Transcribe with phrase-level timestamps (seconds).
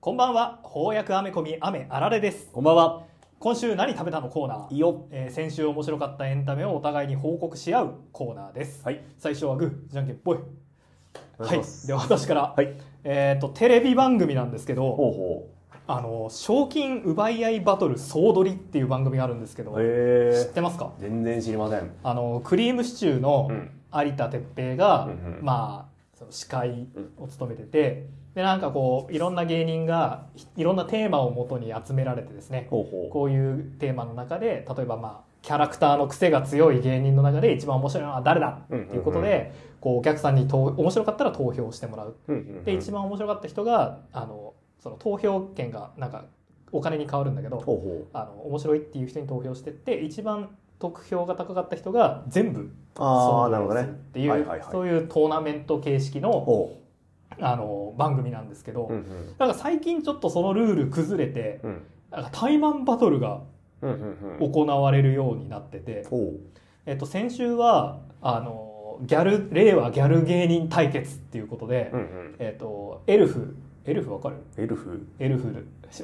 [0.00, 3.04] こんばんは翻訳アメコミ雨あられですこんばんは。
[3.38, 5.06] 今週何食べたのコーナーいいよ。
[5.12, 9.02] えー先週面白かったエンタメをお互いに報告し合うコーナーです、はい。
[9.18, 10.46] 最初はグーじゃんけんぽいはい
[11.38, 12.74] お願いしますでは私から、はい。
[13.04, 15.48] えっ、とテレビ番組なんですけどほうほ
[15.86, 19.76] あの賞金奪い合いバトル総取りっていう番組があるんですけど、う。
[19.80, 20.54] へ知っえ。
[20.54, 20.90] てますか？
[20.98, 21.88] 全然知りません。
[22.02, 26.88] あのクリームシチューのうん有田哲平が、うんうんまあその司会
[27.18, 38.76] を務めててでなんかこういろんな芸人がいろんなテーマをもとに集められてですねこういうテーマの中で例えばまあキャラクターの癖が強い芸人の中で一番面白いのは誰だう。
[38.76, 42.16] っていうことで、こうお客さんに投面白かったら投票してもらう。
[42.64, 46.24] で一番面白かった人があのその投票権がなんか
[46.72, 47.62] お金に変わるんだけど
[48.12, 52.70] あの面白いっていう人に投票してって一番得票が高かった人が全部う。
[52.96, 53.82] ああ、なるほどね。
[53.82, 56.80] っていう、そういうトーナメント形式のほ
[57.38, 58.92] あの番組なんですけど、う。
[58.92, 59.34] うんうん。
[59.38, 61.82] なんか最近ちょっとそのルール崩れてうん。
[62.10, 63.42] なんかタイマンバトルが。
[64.40, 66.32] 行われるようになってて、ほ
[66.86, 71.96] えっと、先週はあのギャル令和ギャル芸人対決っていうことで、う。
[71.96, 72.36] うんうん。
[72.38, 73.56] えっと、エルフ
[73.86, 74.36] エルフわかる？
[74.56, 75.06] エルフ？
[75.18, 75.46] エルフ？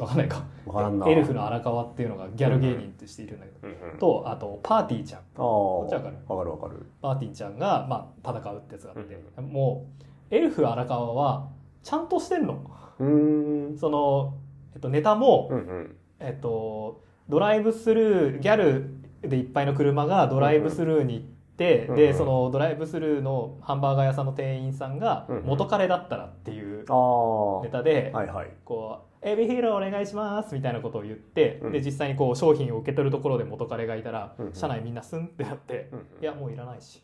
[0.00, 1.08] わかんないかわからんな。
[1.08, 3.98] エルフの荒川っていうのがギャル芸人としているんだけど、うんうん。
[3.98, 5.78] とあとパーティーちゃんああ。
[5.80, 6.16] わっちわかる？
[6.28, 6.86] わかるわかる。
[7.02, 9.86] パーティーちゃんが、まあ、戦うってやつがあって、も
[10.30, 11.48] うエルフ荒川は
[11.82, 12.64] ちゃんとしてんの
[13.00, 13.78] うーん。
[13.78, 14.34] その、
[14.74, 15.96] えっと、ネタも、うんうん。
[16.20, 26.78] えっと、ドライブスルーギャルでいっぱいの車がドライブスルーに行って、うんうんでそのドライブスルーのハンバーガー屋さんの店員さんが元彼だったらっていう。
[26.80, 28.50] ネタで、はいはい。
[28.64, 37.02] こう「エビヒーローお願いします」みたいなことを言って、うんで実際にこう商品を受け取るところで元彼がいたら、うんうん社内みんなスンってなってうんうん「いやもういらないし」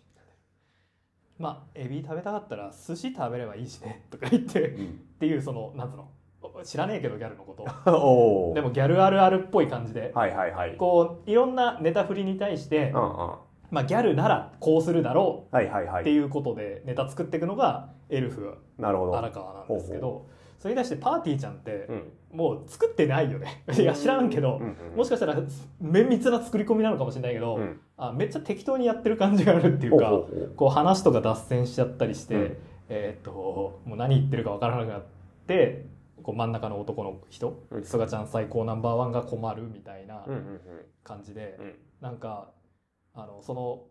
[1.39, 4.99] まあエビ食べたかったら寿司食べればいいしねとか言ってっうん。
[5.21, 6.09] ていうそのなんつうの
[6.65, 7.65] 知らねえけどギャルのこと。
[8.55, 10.77] でもギャルあるあるっぽい感じではいはいはい。
[10.77, 13.31] こういろんなネタ振りに対して、うんうん。
[13.71, 15.47] まあ、ギャルならこうするだろ。
[15.53, 15.57] う
[16.01, 18.55] っていうことでネタ作っていくのがエルフ。
[18.81, 18.93] 荒
[19.31, 20.27] 川なんですけほど
[20.59, 22.13] それに対してパーティーちゃんってうん。
[22.33, 23.65] もう作ってないよね。
[23.75, 24.61] いや知らんけど
[24.97, 25.37] もしかしたら
[25.81, 27.81] 綿密な作り込みなのかもしれないけど、うん。
[27.97, 30.11] あめっちゃ適当にやってる感じがあるっていうか
[30.57, 32.57] こう話とか脱線しちゃったりして、うん。
[32.91, 35.03] えーっともう何言ってるか分からなくなっ
[35.47, 35.87] て
[36.23, 37.85] こう真ん中の男の人うん。
[37.85, 40.25] すがちゃん最高ナンバーワンが困るみたいな
[41.05, 41.75] 感じで、うん。
[42.01, 42.51] なんか
[43.19, 43.83] あのその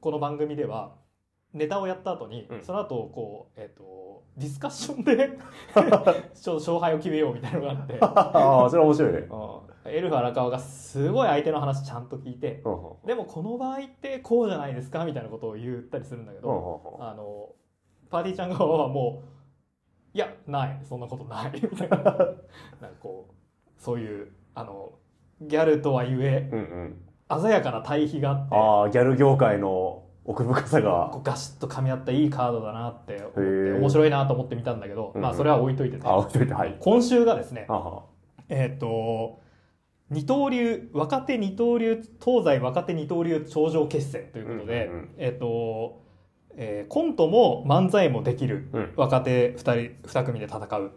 [0.00, 0.96] この番組では
[1.54, 2.62] ネタをやった後に、うん。
[2.64, 5.38] その後こうえーっとディスカッションで
[6.34, 7.98] ちょ勝敗を決めようみたいなのがあって。
[8.02, 9.18] ああ、それは面白いね。
[9.18, 9.92] うん。
[9.92, 17.08] エルフ荒川がすごい相手の話ちゃんと聞いてうんうんでもこの場合ってこうじゃないですかみたいなことを言ったりするんだけうんど、うんうん。
[17.08, 17.50] あの
[18.10, 19.22] パーティーちゃん側はも
[20.14, 20.80] ういやない。
[20.82, 21.52] そんなことない。
[21.60, 21.96] みたいな。
[21.98, 22.36] なんか
[23.00, 23.34] こう
[23.76, 24.94] そういうあの
[25.40, 27.01] ギャルとはいえうんうん。
[27.40, 31.18] 鮮やかな対比があってああ、ギャル業界の奥深さが。
[31.24, 33.40] ガシッと噛み合ったいいカードだなって思って
[33.72, 36.02] 面白いなと思って見たんだけど、まあそれは置いといてね。
[36.04, 36.76] あ、置いといて、はい。
[36.78, 37.66] 今週がですね
[38.48, 39.40] えっ、と
[40.10, 46.02] 二刀流若手二刀流東西若手二刀流頂上決戦ということで、えっ、と、
[46.56, 48.92] えーコントも漫才もできるうん。
[48.96, 50.92] 若手二人二組で戦う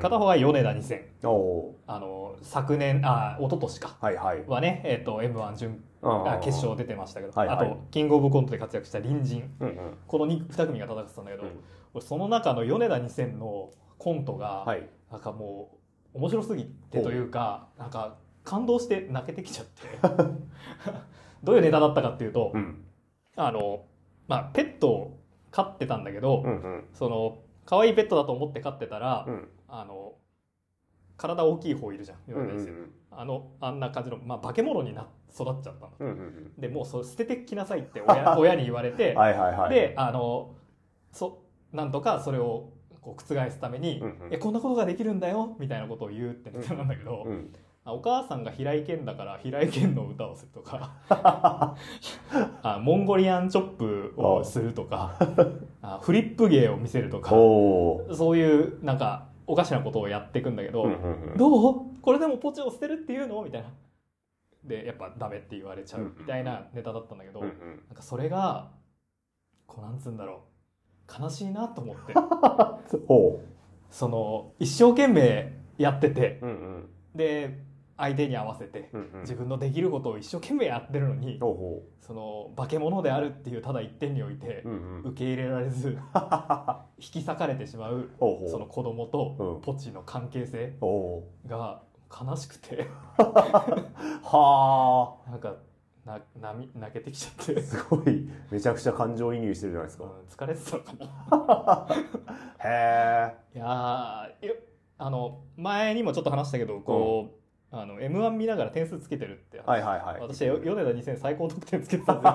[0.00, 4.04] 片方が米田2000おおあの昨年あ一昨年かー。
[4.04, 4.44] はいはい。
[4.46, 9.76] はね、えっと m 1準ああ決勝出てましたけど、はいはいあとキングオブコントで活躍した隣人うんうん。
[10.06, 11.50] この 2, 二組が戦ってたんだけど、うん
[11.92, 14.88] 俺その中の米田2000のコントが、はい。
[15.10, 15.78] なんかも
[16.14, 19.82] う面白すぎてというかなんか感動して泣けてきちゃって
[21.42, 22.84] どういうネタだったかっていうと、うん。
[23.36, 23.84] あの
[24.30, 25.20] まあペットを
[25.50, 26.84] 飼ってたんだけど、うんうん。
[26.94, 29.48] その可愛いペットだと思って飼ってたら、うん。
[29.68, 30.12] あの
[31.16, 39.18] 体大きい方いるじゃん、うんうん米田2000あのあんな感じの、まあ、化け物にな育っちゃったのうんうんでもうそれ捨ててきなさいって親 親に言われて、うん。
[39.18, 39.74] はい。
[39.74, 40.54] であの
[41.10, 41.42] そ
[41.72, 47.52] なんとかそれをこう覆すために、うんうんえこんなことができるんだよみたいなことを言うってネタなんだけど、うん。
[47.84, 50.94] あお母さんが平井堅だから平井堅の歌をするとか。
[52.62, 55.16] あモンゴリアンチョップをするとか。
[55.80, 57.30] あフリップ芸を見せるとか。
[57.30, 60.86] そういうなんかおかしなことをやっていくんだけど。
[61.36, 62.00] どう？
[62.02, 63.42] これでもポチを捨てるっていうの？
[63.42, 63.68] みたいな。
[64.62, 67.50] でやっぱダメって言われちゃうみたいなネタだったんだけど、なん
[67.94, 68.72] かそれが
[69.66, 70.42] こうなんつうんだろ
[71.08, 71.22] う。
[71.22, 72.12] 悲しいなと思って。
[73.08, 73.40] ほ
[73.88, 76.38] その一生懸命やってて。
[76.42, 76.46] う。
[76.46, 76.90] うんうん。
[77.14, 77.69] で
[78.00, 81.38] 相手に合わせて自分のできることを一生懸命やってるのに
[82.00, 84.64] その化け物であるっていうただ一点において
[85.04, 85.98] 受け入れられず
[86.98, 89.60] 引き裂かれてしまうその子供うとん。
[89.60, 90.74] ポチの関係性
[91.46, 92.86] が悲しくて。
[94.22, 95.56] はなんか
[96.04, 97.60] な涙泣けてきちゃって。
[97.60, 98.28] あすごい。
[98.50, 101.94] めちゃくちゃ感情移入してるじゃないですうんか、疲れてたのかな。
[102.64, 103.58] へえ。
[103.58, 104.30] いや
[105.02, 107.39] あの前にもちょっと話したけどこう、
[107.72, 110.20] あの m 1見ながら点数つけてるって話、はいはいはい。
[110.20, 112.28] 私よ米田2000最高得点つけてたんで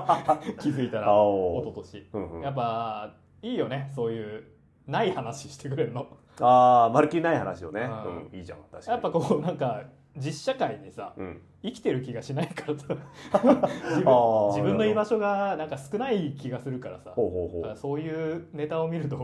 [0.44, 2.42] すよ 気づいたらお昨年うんうん。
[2.42, 4.44] やっぱいいよねそういう
[4.88, 6.08] ない話してくれるの。
[6.40, 8.28] ああまるっきりない話をね、うん。
[8.28, 8.88] うん、いいじゃん確かに。
[8.92, 9.84] やっぱこうなんか
[10.16, 11.42] 実社会にさうん。
[11.64, 12.96] 生きてる気がしないからさ。
[13.90, 17.12] 自分自分の居場所がなんか少ない気がするからさ。
[17.14, 19.18] ほうほうほだからそういうネタを見ると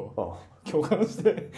[0.66, 1.52] う共感して。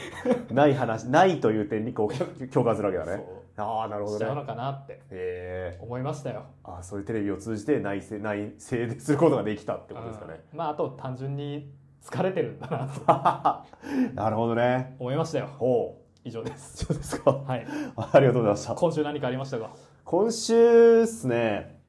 [0.49, 3.23] あない話ないという点にこう共感するわけだね。
[3.25, 4.15] そああなるほどね。
[4.15, 6.45] うしちゃうのかなってへえ思いましたよ。
[6.63, 10.57] あそういうテレビを通じて内省内省ですることができたってことですかね、うん。
[10.57, 11.71] まああと単純に
[12.03, 14.13] 疲れてるんだなと。
[14.15, 14.95] なるほどね。
[14.99, 15.47] 思いましたよ。
[15.57, 16.03] ほう。
[16.25, 16.85] 以上です。
[16.85, 17.31] そうですか？
[17.31, 17.67] はい。
[17.95, 18.75] ありがとうございました。
[18.75, 19.71] 今週何かありましたか？
[20.03, 21.81] 今週っすね。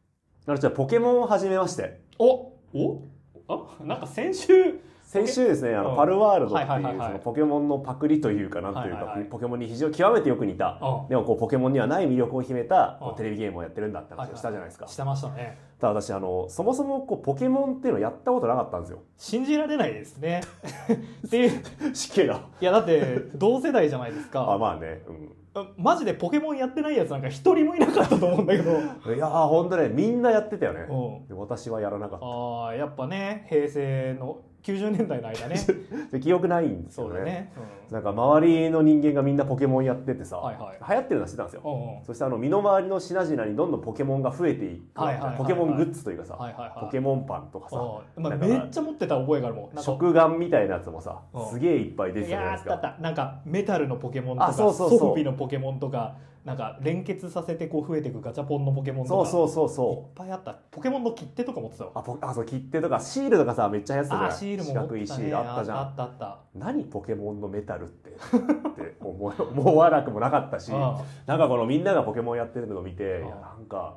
[0.47, 2.03] あのじゃあポケモンを始めまして。
[2.19, 3.03] おお
[3.49, 4.81] あなんか先週
[5.15, 5.85] 先週ですねあうん。
[5.91, 11.09] のパルワールドってはいうそのポケモンのパクリというかなんというかポケモンに非常に極めてよく似たうん。
[11.09, 14.89] でもこうポケモンにはない魅力を秘めたうんテレビゲームをやってるんだって話をしたじゃないですか。
[14.89, 15.57] してましたね。
[15.81, 18.99] ただ私あのそもそもこうポケモンっていうのをやったことなかったんですよ。
[19.17, 20.41] 信じられないですね。
[21.27, 21.63] っていう。
[21.95, 22.41] 死刑だ。
[22.61, 24.41] いやだって同世代じゃないですか。
[24.51, 25.33] あまあねうん。
[25.77, 28.73] マジでポケモンやってないやつなんか一人もいなかったと思うんだけど。
[29.15, 30.87] いやーほんとねみんなやってたよね。
[30.91, 31.29] うん。
[31.29, 32.27] で私はやらなかった。
[32.27, 35.57] ああやっぱね平成の90年代の間ね。
[36.11, 37.11] で記憶ないんですよね。
[37.11, 37.53] そうだね、
[37.95, 40.79] なんか周りの人間がみんなポケモンやっててさ、はいはい。
[40.91, 41.63] 流行ってるのは知ってたんですよ。
[41.65, 41.99] うん、うん。
[41.99, 45.39] うんそしてあの身の回りの品々にどんどんポケモンが増えていくはいはいはいはい。
[45.39, 46.81] ポケモングッズというかさ、はいはいはい。
[46.81, 47.77] ポケモンパンとかさ、
[48.17, 49.81] うんまあ、めっちゃ持ってた覚えがあるもん。
[49.81, 51.51] 食玩みたいなやつもさうん。
[51.51, 52.75] すげえいっぱい出ていたじゃないですか。
[52.75, 54.99] ったなんかメタルのポケモンとかあそうそうそう。
[54.99, 59.31] ソフビのポケモンとかなんか連結させてこう増えていくガチャポンのポケモンとか。
[59.31, 60.53] そうそうそういそっぱいあった。
[60.71, 61.93] ポケモンの切手とか持ってたわ。
[61.95, 65.79] うあポあそう切手とかシールとかさめっちゃ流行ってたじゃんシールも四角いシールあったじゃん。
[65.79, 66.39] あったあった。
[66.55, 68.13] 何ポケモンのメタルってっ
[68.85, 73.97] て思わ思わなくもなかったしあなんかこのみんながポケモンやってるのを見ていうんやなんか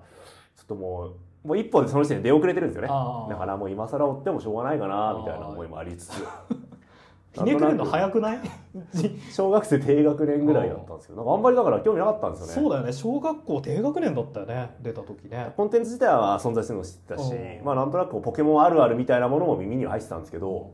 [0.55, 2.87] ちょっともうもう一歩でその時点で出遅れてるんですよね。
[3.29, 6.23] だからもう今更追ってもしょうがないかなみたいな思いもありつつ。
[7.33, 8.39] ひねくれるの早くない？
[9.31, 12.53] 小学生低学年ぐらいだったんですけどなんかあんまりだから興味なかったんですよね。
[12.53, 12.91] そうだよね。
[12.91, 14.71] 小学校低学年だったよね。
[14.81, 15.53] 出た時ね。
[15.55, 17.65] コンテンツ自体は存在するの知ってたしうん。
[17.65, 20.73] まあなんとなくポケモンあるあるみたいなものも耳には入ってたんですけど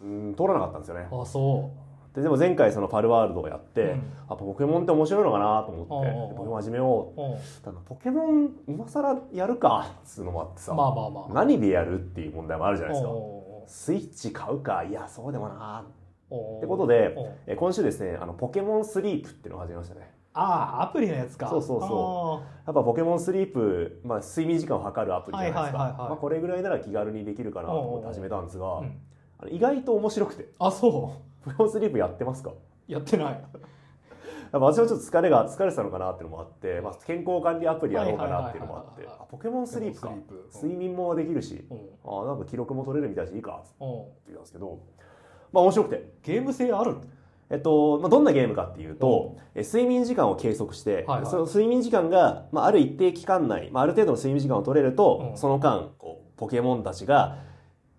[0.00, 1.08] うん通らなかったんですよね。
[1.10, 1.70] あそ
[2.14, 4.02] ででも前回そのパルワールドをやって、うん。
[4.28, 7.72] あポケモンって面白いのかなと思ってポケモン始めよう。
[7.84, 11.32] ポケモン今更やるかっつうのもあってさ、まあまあまあ。
[11.34, 13.10] 何でやるっていう問題もあるじゃないですか。
[13.10, 16.66] おスイッチ買うかいやそうでもなって。
[16.66, 17.16] ことで
[17.56, 20.12] 今週ですねあのポケモンスリープっていうのを始めましたね。
[20.34, 21.48] ああアプリのやつか。
[21.48, 22.46] そうそうそう。
[22.66, 25.78] やっぱポケモンスリープ、まあ、睡眠時間を測るアプリじゃないですか。
[25.78, 26.08] はいはいはいはい。
[26.10, 29.00] まあこれぐらいなら気軽にできるかなと思って始めたんですが、うん。
[29.50, 30.48] 意外と面白くて。
[30.58, 31.12] あそポ
[31.50, 32.50] ケモンスリープやってますか？
[32.50, 33.44] うやってない。
[34.52, 39.08] 私もちょっと疲れが疲れてたのかなっていうのもあって、まあ、健康管理アプリやろうかなっていうのもあって。
[39.28, 40.12] ポケモンスリープか。
[40.54, 41.66] 睡眠もできるし。
[41.70, 41.78] うん。
[42.04, 43.72] あなんか記録も取れるみたいだしいいかって。
[43.80, 43.88] うん。
[43.88, 44.78] 言ったんですけど。
[45.52, 46.08] まあ面白くて。
[46.22, 46.96] ゲーム性ある
[47.50, 51.30] えっとまあ、どんなゲームかっていうと、え睡眠時間を計測して、はいはい。
[51.30, 55.36] その睡眠時間が、まあ、ある一定期間内、まあ、ある程度の睡眠時間を取れると、うん。
[55.36, 57.38] その間こうポケモンたちが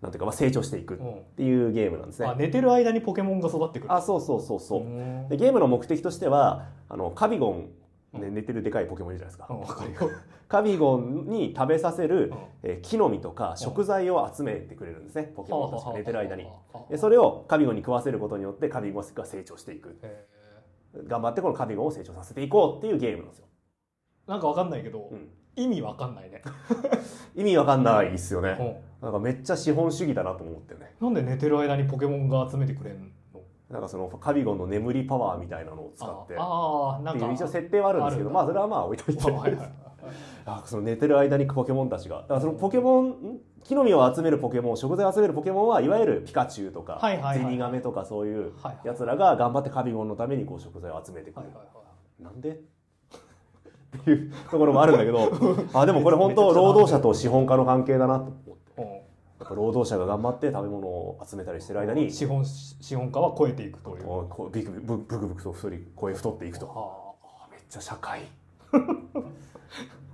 [0.02, 2.28] なんていうか、まあ、成長していくっうんていうゲームなんですね。
[2.28, 3.94] あ寝てる間にポケモンが育ってくる。
[3.94, 5.30] あそうそうそうそう、ん。
[5.30, 10.10] でゲームの目的としてはあのカビゴン、ね、うん寝てるでかいポケモンいるじゃないですか、
[10.48, 12.38] カビゴンに食べさせる、うん。
[12.64, 16.48] えー木の実とか食材を集めてくれるんですね、ポケモンたちが寝てる間に。
[16.90, 19.98] でそれをカビゴンに食わせることによってカビゴンが成長していく。
[20.04, 20.26] へ
[21.08, 25.30] 頑張ってこのカビゴンを成長させていこうっていうゲームなんですよ、ーなんかわかんないけどうん。
[25.58, 26.42] 意味わかんないね。
[27.36, 30.96] 意味わかんないっすよね、うんなんかめっちゃ資本主義だなと思ってね。
[31.02, 33.00] なんで寝てる間にポケモンが集めてくれん
[33.34, 33.42] の？
[33.70, 36.36] なんかそのカビゴンの眠りパワーみたいなのを使って。
[36.38, 39.24] ああなんか一応設定はあるんですけどまあそれはまあ置いといて。
[39.32, 39.72] はいはい。
[40.66, 42.26] その寝てる間にポケモンたちが。
[42.40, 43.16] そのポケモンん？
[43.64, 47.02] 木の実を集めるポケモン食材を集めるポケモンはいわゆるピカチュウとか、
[47.34, 51.82] ゼニガメとかそういうやつらが頑張ってカビゴンのためにこう食材を集めてくる、はいはいは
[52.22, 52.24] い。
[52.24, 52.60] なんで？
[53.98, 55.32] っていうところもあるんだけど。
[55.74, 58.44] あでもこれ本当労働者と資本家の関係だなと思って。
[58.44, 58.65] うん
[59.40, 64.04] やっぱ労働者が頑張って食べ物を集めたりしてる間に資本資本家は超えていくという。
[64.04, 66.68] こうビクブクブクブクと太り声太っていくと。
[66.68, 67.48] はあ。
[67.52, 68.22] めっちゃ社会。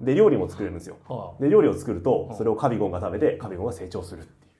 [0.02, 0.98] で料理も作れるんですよ。
[1.08, 1.42] はあ。
[1.42, 4.52] で料理を作るとうんそれをカビゴンが食べてカビゴンが成長するっていう。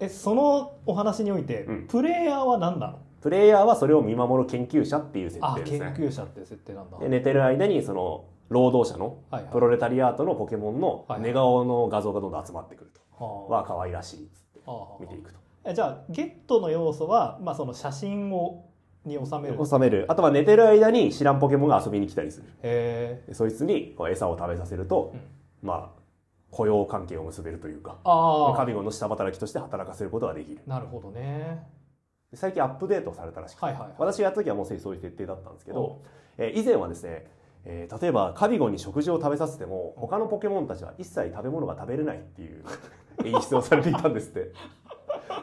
[0.00, 1.86] えそのお話において、うん。
[1.86, 2.98] プレイヤーは何なの？
[3.20, 5.92] プレイヤーはそれを見守る研究者っていう設あ定ですね。
[5.96, 6.98] 研究者っていう設定なんだ。
[6.98, 9.18] で寝てる間にその労働者の
[9.52, 13.00] プロレタリアートのポケモンのはい寝顔の画像がどんどん集まってくると。
[13.00, 14.70] はは可愛らしいっつって
[15.00, 15.38] 見ていくと。
[15.64, 18.64] えじゃあゲットの要素は、まあ、その写真を
[19.04, 19.66] に収める。
[19.66, 20.06] 収める。
[20.08, 22.46] あとは寝てる間に知らんポケモンが遊びに来たりする。
[22.62, 25.20] へそいつに餌を食べさせると、うん。
[25.68, 25.98] まあ
[26.50, 30.60] 雇用関係を結べるというかああカビゴンの下働きとして働かせることができる。
[30.66, 31.66] なるほどね。
[32.30, 33.94] で最近アップデートされたらしくて、はいはいはい。
[33.98, 36.02] 私がやった時はもうそういう設定だったんですけど、
[36.36, 37.26] えー以前はですね、
[37.64, 42.64] えー例えばカビゴンに食事を食べさせても他のポケモンたちは一切食べ物が食べれないっていう
[43.24, 44.52] 演出をされていたんですって。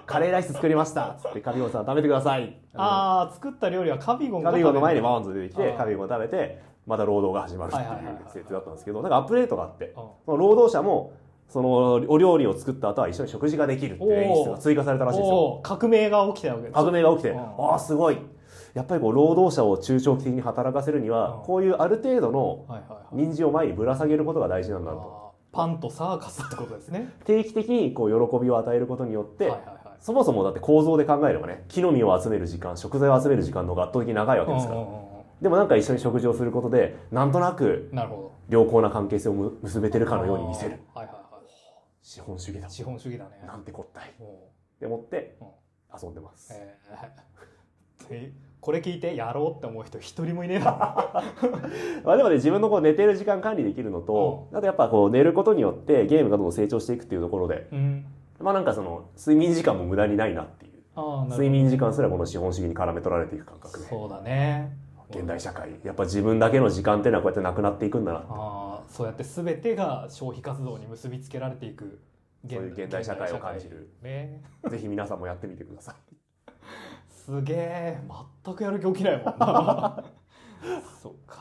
[0.05, 2.57] カレーライス作りましたっつってカビゴンさん食べてください。
[2.75, 9.93] ああ作った料理はカビゴンがカビゴンの前に食べるバーンと出てきてカビゴンを食べてまた労働が始まるっていう設定だったんですけどなんかアップデートがあってうん。
[10.25, 11.13] その労働者も
[11.50, 15.60] そのお料理を作った後は一緒に食事ができるっていう演出が追加されたらしいですよ。
[15.63, 17.39] 革命が起きたわけです革命が起きてうん。
[17.39, 18.17] ああすごい
[18.75, 21.44] やっぱりこう労働者を中長期的に働かせるにはうん。
[21.46, 22.65] こういうある程度の
[23.13, 25.34] 人参を前にぶら下げることが大事なんだと。
[25.53, 27.13] パンとサーカスってことですね。
[27.24, 29.96] 定期的にこう喜びを与えることによって、はいはいはい。
[30.01, 34.86] そもそもだって構造で考えればね木の実を集める時間食材を集める時間の方が圧倒的に長いわけですから、
[35.41, 40.79] でもなんか一緒に食事をすることでなんとなくなるほ良好な関係性をむ結べてるどかのように見せる。
[40.94, 41.25] はいはいは
[42.01, 42.67] 資本主義だ。
[42.67, 43.44] い資本主義だね。
[43.48, 44.10] なんてこったい。
[44.10, 45.48] って思ってうん。
[46.00, 47.10] 遊んでます、えー。
[48.12, 48.34] え
[48.65, 50.65] これ聞いてやろうって思う人一人もいねえな
[52.03, 58.05] まあでもね自分のこう寝てる時間管理できるのと、あとやっぱこう寝ることによってゲームがどんどん成長していくっていうところでうん。
[58.39, 60.72] まあなんかその睡眠時間も無駄にないなっていう
[61.29, 63.86] 睡眠時間すらこの資本主義に絡め取られていく感覚で。
[63.86, 64.75] そうだね。
[65.12, 72.00] 現代社会やっぱ自分だけの時間っていうのはこうやってなくなっていくんだなああそうやって全てが消費活動に結びつけられていく
[72.50, 73.91] そういう現代社会を感じる。
[74.01, 74.41] ね。
[74.67, 76.14] ぜひ皆さんもやってみてください
[77.25, 78.00] すげえ
[78.44, 79.25] 全くやる気起きないもん。
[79.25, 80.03] な
[81.01, 81.39] そうか。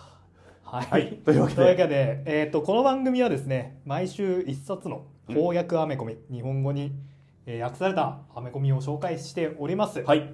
[0.63, 1.17] はい、はい。
[1.19, 1.77] というわけで。
[1.77, 6.93] けで、えー、とこの番組はですね毎週一冊の翻訳アメコミ、日本語に、
[7.45, 10.33] えー訳されたアメコミを紹介しております、はい。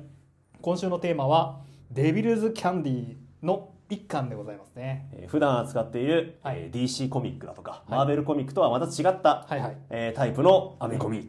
[0.61, 5.09] 今週のテーマは「デビルズ・キャンディ」の一巻でございますね。
[5.15, 6.59] えー普段扱っている、はい。
[6.61, 7.91] えー DC コミックだとか、はい。
[7.91, 9.77] マーベルコミックとはまた違った、はいはい。
[9.91, 11.23] えータイプのアメコミっ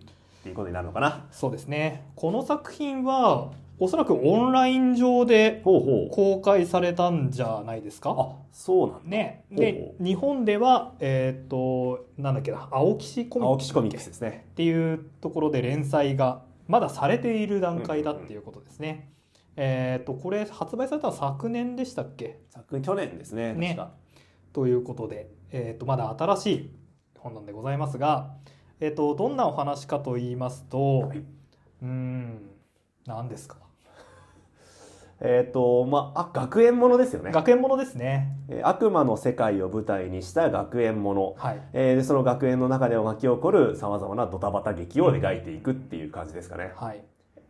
[0.44, 1.26] ていうことになるのかな。
[1.32, 2.12] そうですね。
[2.16, 3.50] この作品は
[3.84, 8.16] おそらくオンライン上で公開されたんじゃないですか？
[8.16, 9.10] あそうなんだ。
[9.10, 9.44] ね。
[9.50, 14.46] ほで日本ではえっ、となんだっけな青騎士コミック青騎士コミックスですね。
[14.52, 19.12] っていうところで連載がまだされている段階だっていうことですね。
[19.56, 22.40] えっ、とこれ発売されたのは昨年でしたっけ？
[22.52, 23.80] 昨去年ですねね。
[24.54, 26.72] ということで、えー、とまだ新しい
[27.18, 28.36] 本なんでございますが、
[28.80, 31.18] えー、とどんなお話かと言いますと、はい。
[31.18, 32.48] うーん
[33.08, 33.58] 何ですか？
[35.22, 37.32] えっ、とまああ学園ものですよね。
[37.32, 38.36] 学園ものですね。
[38.50, 41.36] えー悪魔の世界を舞台にした学園もの。
[41.38, 46.72] はい、えーでその学園の中で巻き起こるさまざまなドタバタ劇を描いていくっていう感じですかね。
[46.76, 47.04] はい。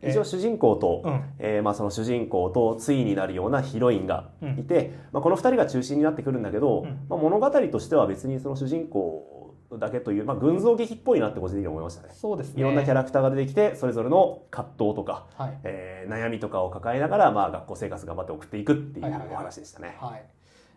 [0.04, 1.24] 一応主人公と、うん。
[1.38, 7.06] えーまあ、その主人公と対になるようなヒロインがいて、まあ、この2人が中心になってくるんだけど、うん。
[7.08, 9.41] まあ、物語としては別にその主人公
[9.78, 12.10] だけという、まあ、群像劇っぽいなって個人的に思いましたね。
[12.12, 12.60] そうですね。
[12.60, 19.96] いろんなキャラクターが出てきてそれぞれの葛藤とか、はいえー悩みとかを抱えながら、まあ、学校生活頑張って送っていくっていうはいはいはいお話でしたね。
[20.00, 20.24] はい、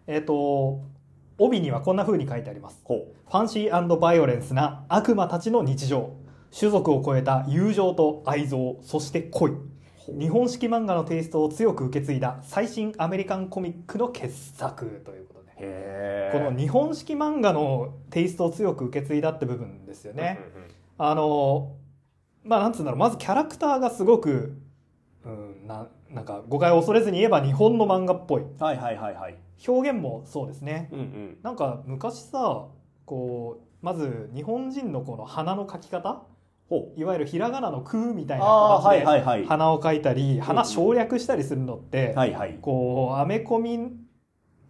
[0.07, 0.81] えっ、と
[1.37, 2.81] 帯にはこんな風に書いてあります。
[2.83, 6.13] ほファンシーバイオレンスな悪魔たちの日常
[6.57, 9.53] 種族を超えた友情と愛憎そして恋
[10.07, 15.61] 日本式漫画のテイストを強く受け継いだ最新アメリカンコミックの傑作ということこ
[16.39, 20.39] の日本式漫画のテイストを強く受け継いだって部分ですよね。
[20.97, 21.75] あの
[22.43, 24.57] まあなんつうんだろうまずキャラクターがすごく、
[25.25, 29.37] うん、ななんか誤解を恐れずに言えば日本の漫画っぽいはいはいはいはい。
[29.67, 30.89] 表現もそうですね。
[30.91, 31.37] うんうん。
[31.41, 32.67] なんか昔さ
[33.05, 36.23] こうまず日本人のこの花の描き方？
[36.97, 39.45] いわゆるひらがなの「空」みたいな形で。
[39.45, 42.13] 花を描いたり花省略したりするのって。
[42.61, 43.77] こうアメコミ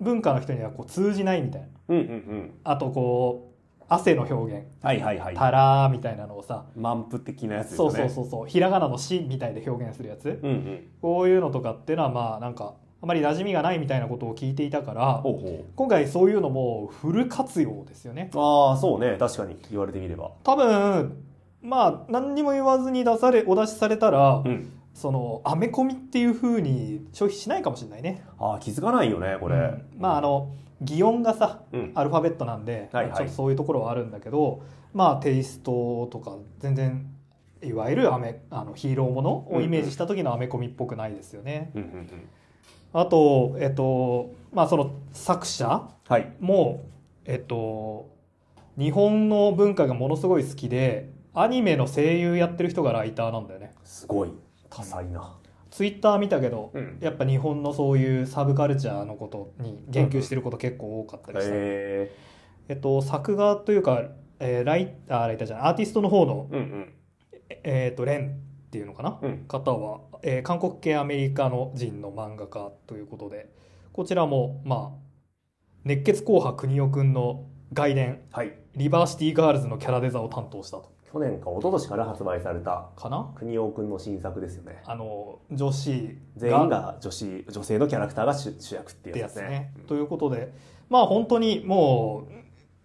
[0.06, 2.54] 文化の人にはこう通じないみたいなうんうんうん。
[2.64, 5.36] あとこう汗の表現はいはいはい。
[5.36, 7.88] タラーみたいなのをさ満腹的なやつですね。
[7.88, 10.88] うそうそうそうひらがなの「し」みたいで表現するやつうんうん。
[11.02, 18.40] こういうのとかっていうのはまあなんかあまり馴染みがないみたいなことを聞いていたからほうほ今回そういうのもフル活用ですよねう。
[18.40, 19.18] ああ、そうね。
[19.20, 20.32] 確かに言われてみれば。
[20.44, 21.24] 多分
[21.62, 24.72] まあ何にも言わずに出されお出しされたら、うん。
[24.96, 28.24] そのアメコミっていう風に消費しないかもしれないね。
[28.40, 29.56] ああ、気づかないよね、これ。
[29.56, 29.86] うん。
[30.00, 31.92] まああの擬音がさうん。
[31.96, 33.14] アルファベットなんで、はいはい。
[33.16, 37.14] ちょっとそういうところはあるんだけどまあテイストとか全然
[37.62, 41.72] いわゆるアメあのヒーローものをイメージした時のアメコミっぽくないですよね。
[41.76, 42.30] うんうんうん。
[42.94, 46.32] あとえっとまあその作者はい。
[46.40, 46.86] も
[47.26, 48.10] えっと
[48.78, 53.76] 日本の文化がものすごい好きでアニメの声優やってる人がライターなんだよね。
[53.84, 54.32] すごい
[54.76, 55.40] 多彩な
[55.72, 56.98] ツイッター見たけど、うん。
[57.02, 62.12] やっぱ日本のそういうサブカルチャーのことに言及してること結構多かったりした、え。
[62.70, 64.04] えっと、作画というか、
[64.40, 66.94] えーライあーライターじゃないアーティストの方の、ー、うんうん。
[67.50, 68.30] ええーとレン
[68.68, 69.46] っていうのかな、うん。
[69.48, 73.50] 方は、えー韓国系アメリカの人の漫画家ということで
[73.94, 75.06] こちらもまあ
[75.84, 78.22] 熱血硬派くにおくんの外伝。
[78.32, 78.54] はい。
[78.76, 83.32] リバーシティガールズのキャラデザを担当したと去年か一昨年から発売されたかな？
[83.36, 84.84] くにおくんの新作ですよね。
[84.86, 89.42] あの女子全員が女子女性のキャラクターが主主役ってってやつね。
[89.42, 89.84] いうやつね。
[89.88, 90.54] ということで
[90.90, 92.28] まあ本当にも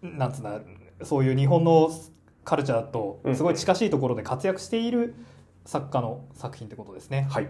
[0.01, 0.61] うなんつうんだ
[1.03, 1.89] そういう日本の
[2.45, 5.13] カルチャーとすごい近しいところで活躍している
[5.65, 7.27] 作家の作品ってことですね。
[7.29, 7.49] はい、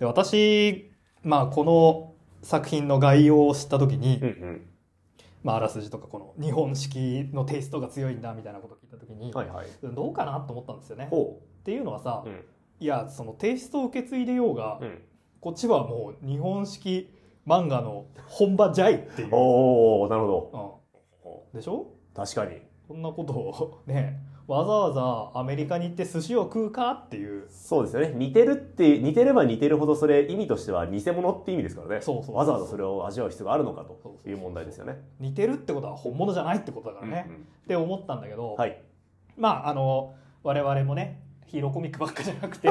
[0.00, 0.90] で私、
[1.22, 4.66] まあ、この作品の概要を知った時に、うんうん
[5.46, 9.66] まあ、あらすじとかこの日本式のテイストが強いんだみたいなことを聞いた時に、はいはい。
[9.94, 11.04] どうかなと思ったんですよね。
[11.04, 12.44] っほていうのはさ、う、うん。
[12.80, 15.02] いやそのテイストを受け継いでようが、うん、
[15.40, 17.14] こっちはもう日本式
[17.46, 19.28] 漫画の本場じゃいっていう。
[19.30, 20.82] おおなるほど。
[21.52, 21.58] うん。
[21.58, 21.86] でしょ？
[22.12, 22.60] 確かに。
[22.88, 24.92] こんなことをねわざわ
[25.34, 27.46] ざアメリカに行って寿司を食うかっていう。
[27.50, 28.12] そうですよね。
[28.14, 32.00] 似てるって似てれば似てるほどそれ意味としては偽物って意味ですからね。
[32.00, 35.02] そうそうわざわざそれを味わう必要があるのかという問題ですよね。
[35.18, 38.80] 似てるってことは本物じゃないってことだからね、うんうんって思ったんだけど、はい。
[39.36, 42.68] まああの我々もねヒーローコミックばっかじゃなくて。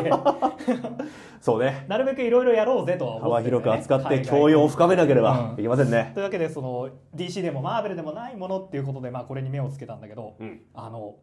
[1.41, 1.85] そうね。
[1.89, 3.49] なるべくいろいろやろうぜとは思幅ってね。
[3.49, 5.59] 広く扱って教養を深めなければうん。
[5.59, 6.11] いけませんね。
[6.13, 10.61] というわけでその DC でもマーベルでもないものっていうことで、まあ、これに目をつけたんだけどうん。
[10.73, 11.15] あの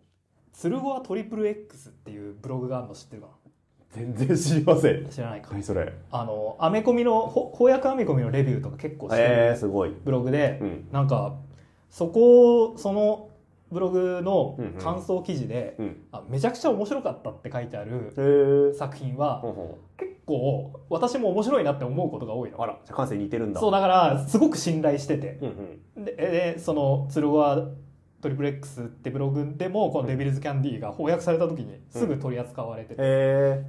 [0.53, 3.29] 鶴子はトリプル X っていうブログがあるの知ってるか
[3.91, 5.05] 全然知りません。
[5.05, 5.49] な知らないか。
[5.53, 5.93] 何それ？
[6.11, 9.91] あのアメコミのほ翻訳アメコミのレビューとか結構してるえー、すごい。
[9.91, 10.89] ブログで、うん。
[10.91, 11.35] なんか
[11.91, 13.29] そこその
[13.71, 14.73] ブログのうんうん。
[14.75, 15.97] 感想記事で、うん。
[16.11, 22.59] あめちゃくちゃ面白かったって書いてある作品は、ほんほ結構私も面白いなって思うことが多いの。
[22.59, 23.61] んあらじゃあ感性似てるんだ。
[23.61, 25.39] そうだからすごく信頼してて。
[25.43, 26.05] うんうん。
[26.07, 27.69] ででその鶴は
[28.23, 33.65] トリプル X ってブログでもこの「デビルズ・キャンディー」が翻訳された時にすぐ取り扱われてて、へ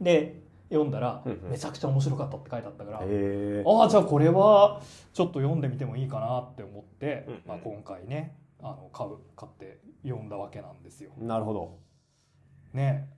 [0.00, 1.50] で読んだら、うんうん。
[1.50, 4.80] めちゃくちゃ面白かったって書いてあったから、ああじゃあこれは
[5.12, 7.42] ちょっと読んでみてもいいかなって思って、うんうん。
[7.46, 11.12] まあ、今回ねあの買う買って読んだわけなんですよ。
[11.18, 11.78] なるほど。
[12.72, 13.08] ね。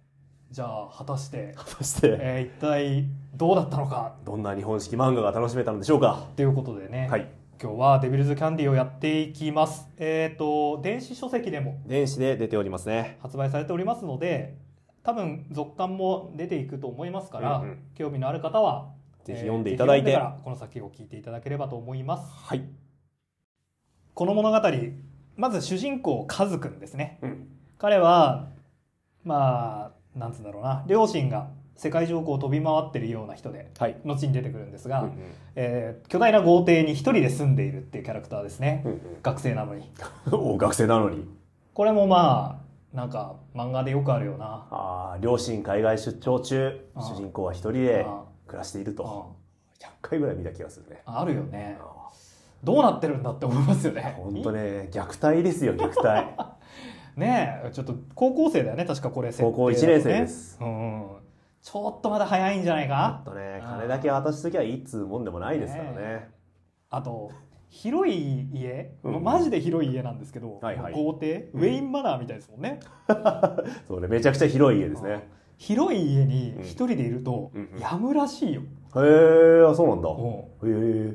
[0.50, 2.16] じゃあ果たして、果たして。
[2.20, 4.14] えー一体どうだったのか。
[4.24, 6.28] どんな日本式漫画が楽しめたのでしょうか。
[6.36, 7.26] ということでね、はい
[7.60, 9.88] 今日は「デビルズ・キャンディー」をやっていきます。
[9.96, 13.18] えっ、と電子書籍でも電子で出ておりますね。
[13.20, 14.58] 発売されておりますので
[15.02, 17.78] 多分続刊も出ていくと思いますから、うんうん。
[17.94, 18.92] 興味のある方は
[19.24, 20.06] ぜひ読んでいただいて。
[20.06, 22.32] ぜひ読んでからこの先を聞いていただければと思います。
[22.32, 22.64] はい。
[24.14, 24.60] この物語
[25.36, 27.18] まず主人公カズくんですね。
[27.22, 27.48] うん。
[27.78, 28.48] 彼は
[29.22, 33.96] まあなんつうんだろうな両親が世界上をこう飛び回ってるような人ではい。
[34.04, 35.12] 後に出てくるんですが、うん
[35.56, 39.90] えー巨大な豪邸に一人で住んでいるっていうキャラクターですね、うん学生なのに。
[40.26, 41.28] う んお学生なのに。
[41.72, 44.66] これもまあなんか漫画でよくあるよな。
[44.70, 46.86] ああ両親海外出張中。
[46.96, 49.32] 主人公は一人であ暮らしているあと
[49.80, 51.02] 100回ぐらい見た気がするね。
[51.04, 51.76] ああるよね。
[51.80, 52.10] あ
[52.62, 54.14] どうなってるんだって思いますよーね。
[54.16, 56.28] 本当ね虐待ですよ虐待。
[57.16, 60.58] ねえちょっと高校生だよね確かこれ高校一年生です。
[60.60, 61.06] うんうん
[61.64, 65.96] ちょっとまだ早いんじゃないちょかっとね金だけ渡しときゃいいっつうもんでもないですからね。
[65.96, 66.30] ね
[66.90, 67.32] あと
[67.70, 69.24] 広い家、うん。
[69.24, 70.92] マジで広い家なんですけど、はいはい。
[70.92, 72.80] 豪邸、うんウェインマナーみたいですもんね。
[73.88, 75.26] そうねめちゃくちゃ広い家ですね。
[75.56, 80.08] 広い家にうん一人でいるとうんうんやむらしいよ、へえあそうなんだ。
[80.10, 81.08] うん。
[81.08, 81.14] へえ。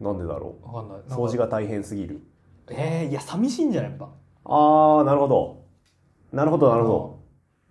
[0.00, 0.98] なんでだろわかんない。
[0.98, 2.20] う掃除が大変すぎる。
[2.68, 4.10] えー、いや寂しいんじゃないやっぱ。
[4.44, 5.62] ああなるほど。
[6.32, 7.17] なるほどなるほ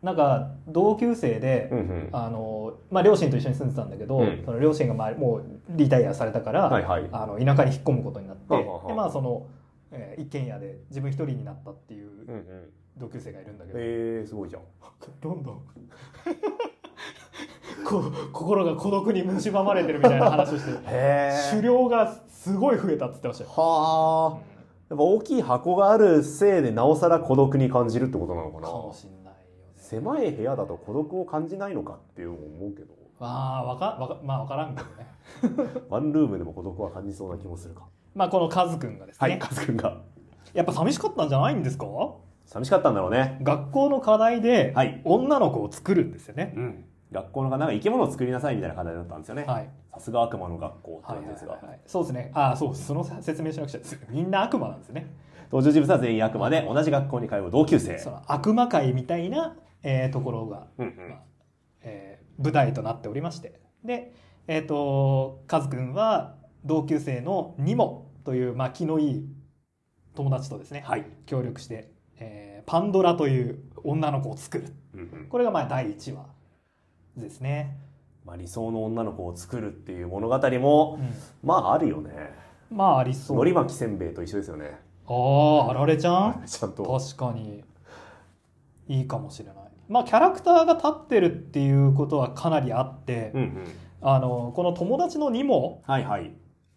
[0.03, 2.09] なんか同級生で、どうんうん。
[2.11, 4.43] あのまあ、両親と一緒に住んでたんだけど、うん。
[4.45, 7.09] その両親がまあもうリタイアされたから、はいはい。
[7.11, 8.87] あの田舎に引っ込むことになって、はあはあはあ。
[8.87, 9.47] でまあその、
[9.91, 12.43] えー一軒家で自分一人になったっていううんうん。
[12.97, 14.61] 同級生がいるんだけど、へえすごいじゃん。
[15.21, 15.61] どんどん。
[17.85, 23.49] こ心が孤独に蝕まれてるみたいな話をして へ狩猟がすごい増えたって言ってましたよ。
[23.51, 24.37] はあ。
[24.89, 29.16] やっぱ大きい箱があるせいでなおさら孤独に感じるってことなのかかもなしんない。
[29.89, 32.93] 狭い部屋だと孤独を感じないのかっていうのも思うけど。
[33.19, 35.07] ああわかわかまあわからんけどね。
[35.89, 37.83] ワンルームでも孤独は感じそうな気もするか。
[38.13, 39.97] まあこのカズくんがですね、はいカズくんが。
[40.53, 41.85] やっぱ寂しかったんじゃないんですか？
[42.45, 43.39] 寂しかったんだろうね。
[43.43, 45.01] 学校の課題ではい。
[45.05, 46.85] 女の子を作るんですよね、うん。
[47.11, 49.69] 学校のなんか生き物を作りなさいみたいな課題だったんですよね、はい。
[49.93, 51.79] さすが悪魔の学校ってはいはい感じですが、はいはい。
[51.85, 52.31] そうですね。
[52.33, 53.77] ああそうその説明しなくちゃ。
[53.79, 55.11] で すみんな悪魔なんですね。
[55.45, 57.97] 登場人物は全員悪魔で同じ学校に通う同級生。
[57.97, 61.09] その悪魔界みたいな、えーところが、うんうん。
[61.09, 61.19] まあ
[61.81, 63.59] えー舞台となっておりまして。
[63.83, 64.13] で
[64.47, 66.35] えっ、とカズくんは
[66.65, 69.25] 同級生のニモという、まあ、気のいい
[70.13, 74.65] 友達とですね、はい、協力して、えーパンドラという女の子を作る。
[74.93, 75.27] うんうん。
[75.29, 76.25] これがまあ第1話
[77.15, 77.77] ですね、
[78.25, 81.13] まあ、理想の女の子を作るっていう物語もうん。
[81.47, 82.11] まああるよね。
[82.69, 83.37] まあありそう。
[83.37, 84.79] のり巻きせんべいと一緒ですよね。
[85.07, 85.13] あ
[85.67, 86.43] ああられちゃん？
[86.45, 86.83] ちゃんと。
[86.83, 87.63] 確かに。
[88.89, 89.55] いいかもしれない
[89.89, 93.67] まあキャラクターが立ってるっていうことはかなりあって、うんうん。
[94.01, 96.31] あのこの友達のニモはいはい。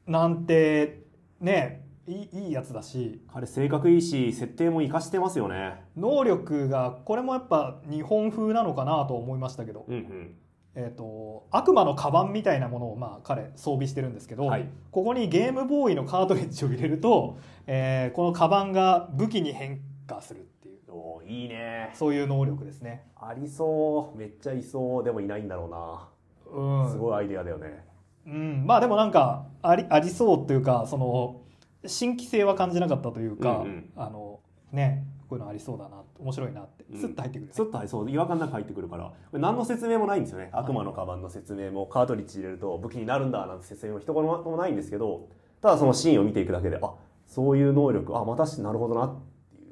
[0.07, 1.03] なんて
[1.41, 5.85] ねいいいいやつだし彼性格いいし設定も活かしてますよね。
[5.97, 10.35] 能力がこれもやっぱ日本風なのかなと思いましたけど、うんうん。
[10.77, 14.69] えー、と悪魔のカバンみたいなものをまあ彼装備してるんですけど、はい。
[14.91, 21.91] ここにゲームボーイのカートリッジを入れると、えーこのカバンが武器に変化するっていうおーいいね。
[21.95, 23.07] そういう能力ですね。
[23.17, 24.19] ありそう。
[24.19, 25.05] めっちゃいそう。
[25.05, 26.85] でもいないんだろううん。
[26.85, 27.85] なすごいアイデアだよね。
[28.27, 31.41] うん、まあでもなんかありありそうというかその
[31.87, 33.91] 新規性は感じなかったというか、うんうん。
[33.97, 34.41] あの
[34.73, 37.01] ねこういうのありそうだな面白いなってうん。
[37.01, 37.53] スッと入ってくる、ね。
[37.55, 38.11] スッとはいそう。
[38.11, 39.13] 違和感なく入ってくるから。
[39.33, 40.51] 何の説明もないんですよね。
[40.53, 45.29] 悪魔のカバンの説明もカートリッジ入れると武器になるんだなんて説明も一言もないんですけど
[45.63, 46.95] ただそのシーンを見ていくだけであ
[47.27, 49.15] そういう能力あまたしなるほどなっ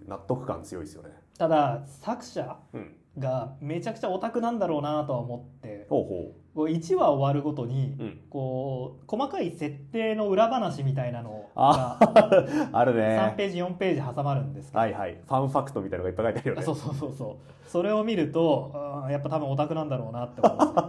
[0.08, 1.10] 納得感強いですよね。
[1.38, 2.94] ただ作者うん。
[3.18, 8.20] がめちゃくちゃオタクなんだろうなとは思ってほうほこう1話終わるごとに、ううん。
[8.30, 15.14] こう細かい設定の裏話みたいなのあが ある3ねページ4ページ挟まるんですけど、はいはい。
[15.14, 16.60] ファンファクトみたいなのがいっぱい書いてあるよね。
[16.60, 17.36] あ そうそうそうそう。
[17.68, 18.72] それを見ると
[19.10, 20.82] やっぱ多分オタクなんだろうなって思いますね。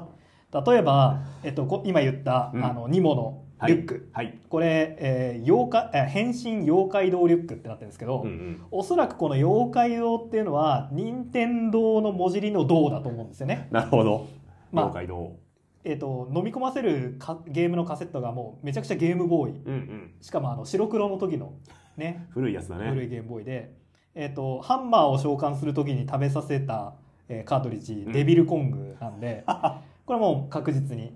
[0.66, 2.64] 例えば、えっと、こ今言った、うん。
[2.64, 4.38] あのニモのリュック、はい。
[4.50, 8.62] これ、えー妖怪えー変身妖怪堂リュックってなってるんですけど、うんうん。
[8.72, 13.68] おそらくこの妖怪堂っていうのは任天堂の文字りの堂だと思うんですよね。
[13.72, 14.28] なるほど。
[14.72, 15.36] まあ妖怪堂
[15.84, 19.62] えっと飲み込ませるかゲームのカセットがもうめちゃくちゃゲームボーイ。
[19.66, 20.12] うんうん。
[20.22, 21.54] しかもあの白黒の時の
[21.98, 22.28] ね。
[22.32, 22.90] 古いやつだね。
[22.90, 23.74] 古いゲームボーイで、
[24.16, 26.94] えっとハンマーを召喚する時に食べさせた、
[27.28, 28.12] えーカートリッジうん。
[28.14, 29.44] デビルコングなんで、
[30.06, 31.14] これはもう確実に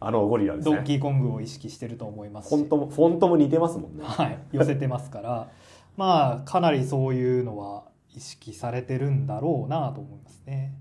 [0.00, 0.76] あのゴリラですね。
[0.76, 2.54] ドンキーコングを意識してると思いますし。
[2.54, 4.04] フォントもフォントも似てますもんね。
[4.04, 5.48] はい、寄せてますから。
[5.96, 7.84] まあかなりそういうのは
[8.14, 10.74] 意識されてるんだろうなと思いますね。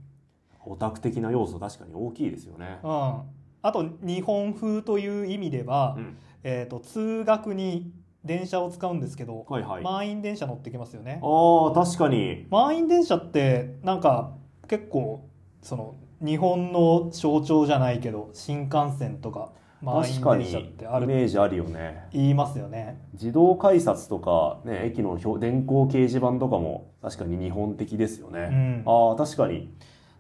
[0.66, 2.80] オタク的な要素確かに大きいですよね。
[2.84, 6.18] うん、あと日本風という意味では、うん。
[6.44, 7.92] えー、と通学に
[8.24, 9.80] 電車を使うんですけど、はいはい。
[9.80, 11.20] あ満員電車乗ってきますよね。
[11.24, 12.46] あ確かに。
[12.50, 14.32] 満員電車ってなんか
[14.68, 15.28] 結構
[15.62, 19.52] その日本の象徴じゃないけど新幹線とか
[19.82, 22.08] 満員確かに電車ってあイるメージあるよね。
[22.12, 23.00] 言いますよね。
[23.14, 29.72] 自動改札とか、ね、駅の表電光掲示板とかも確かに日本的ですようね、ん、ああ確かに、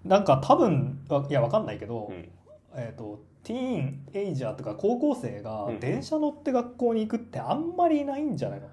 [0.05, 2.29] なんか多分あいやわかんないけど、うん。
[2.75, 5.79] えー、とティーンエイジャーとか高校生がうん。
[5.79, 8.67] 電車乗って学校に行くってあんまりいないんじゃないの？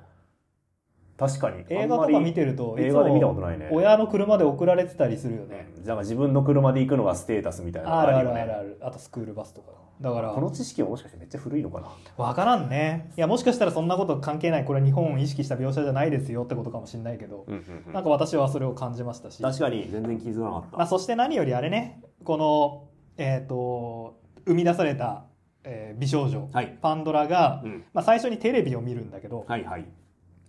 [1.17, 1.65] 確かに。
[1.69, 3.69] 映画とか見てると映画で見たこもとないね。
[3.73, 5.69] 親の車で送られてたりするよね。
[5.77, 7.91] うんだから自分の車で行くのがステータスみたいな。
[7.91, 8.53] のあるあるがよね。
[8.53, 8.79] あるある。
[8.81, 9.73] あとスクールバスとか。
[10.01, 10.31] だから。
[10.31, 11.89] この知識はもしかしてめっちゃ古いのかな？
[12.17, 13.13] 分からんね。
[13.17, 14.65] いやもしかしたらそんなこと関係ない。
[14.65, 17.93] これは日本を意識した描写じゃないですよってことかもしれないけど、うんうんうん。
[17.93, 22.01] なんか私はそれを感じましたし、確かに全然気づかなかった、まあ、そして何よりあれね。
[22.25, 25.27] このえっ、と生み出された、
[25.65, 26.49] えー美少女。
[26.51, 29.87] はい、パンドラが、うん、まあ、最初にテレビを見るんだけど、はいはい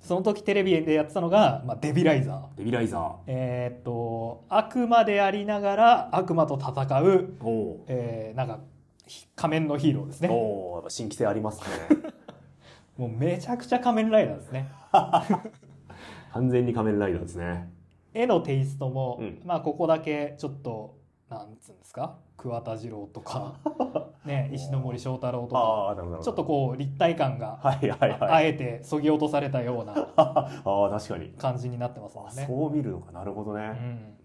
[0.05, 2.57] その時テレビでやってたのが、まあ、デビライザー。
[2.59, 3.13] デビライザー。
[3.25, 8.59] えっ、と悪魔でありながら悪魔と戦う、おおえーなんか
[9.07, 10.29] ひ仮面のヒーローですね。
[10.29, 11.97] おおやっぱ新規性ありますね。
[12.97, 14.67] もうめちゃくちゃ仮面ライダーですね。
[16.33, 17.71] 完全に仮面ライダーですね。
[18.13, 19.41] 絵のテイストも、うん。
[19.43, 20.97] まあここだけちょっと
[21.29, 22.15] なんつうんですか？
[22.37, 23.55] 桑田二郎とか、
[24.25, 26.21] ね、石ノ森章太郎とか。
[26.23, 28.19] ちょっとこう立体感がはいはいはい。
[28.21, 29.93] あえてそぎ落とされたような。
[30.17, 31.29] ああ確かに。
[31.37, 32.45] 感じになってますもあんね。
[32.47, 33.11] そう見るのか。
[33.11, 34.15] なるほどうね、ん、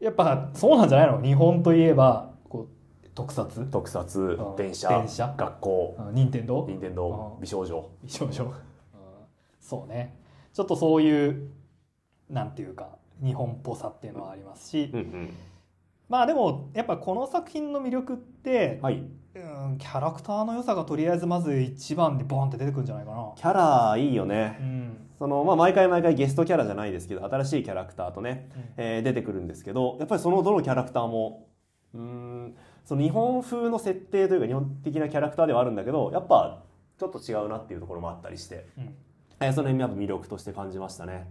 [0.00, 1.22] やっぱそうなんじゃないの？
[1.22, 2.68] 日本といえばこ
[3.02, 3.66] う特撮？
[3.70, 4.56] 特撮うん。
[4.56, 5.34] 電車電車。
[5.36, 5.96] 学校。
[6.12, 7.40] 任天堂任天堂うん。
[7.40, 7.82] 美少女。
[8.02, 8.50] 美少女、うん。
[9.60, 10.18] そうね。
[10.52, 11.50] ちょっとそういう
[12.28, 12.90] なんていうか
[13.22, 15.30] 日本っぽさっていうのはありますし、うんうん
[16.12, 19.02] まあでもやっぱこの作品の魅力って、はい。
[19.34, 23.32] うんキャラクターの良さがとりあえずまず一番でボンって出てくるんじゃないかな。
[23.34, 24.58] キャラいいよね。
[24.60, 25.08] うん。
[25.18, 31.48] その、まあ、毎回毎回ゲストキャラじゃないですけど新しいキャラクターとね、えー出てくるんですけどやっぱりそのどのキャラクターも
[31.94, 36.62] うーんその日本風の設定というか日本的なキャラクターではあるんだけどやっぱ
[36.98, 38.94] ちょっと違うなっていうところもあったりして、うん。
[39.40, 41.30] えーその辺やっぱ魅力として感じましたね。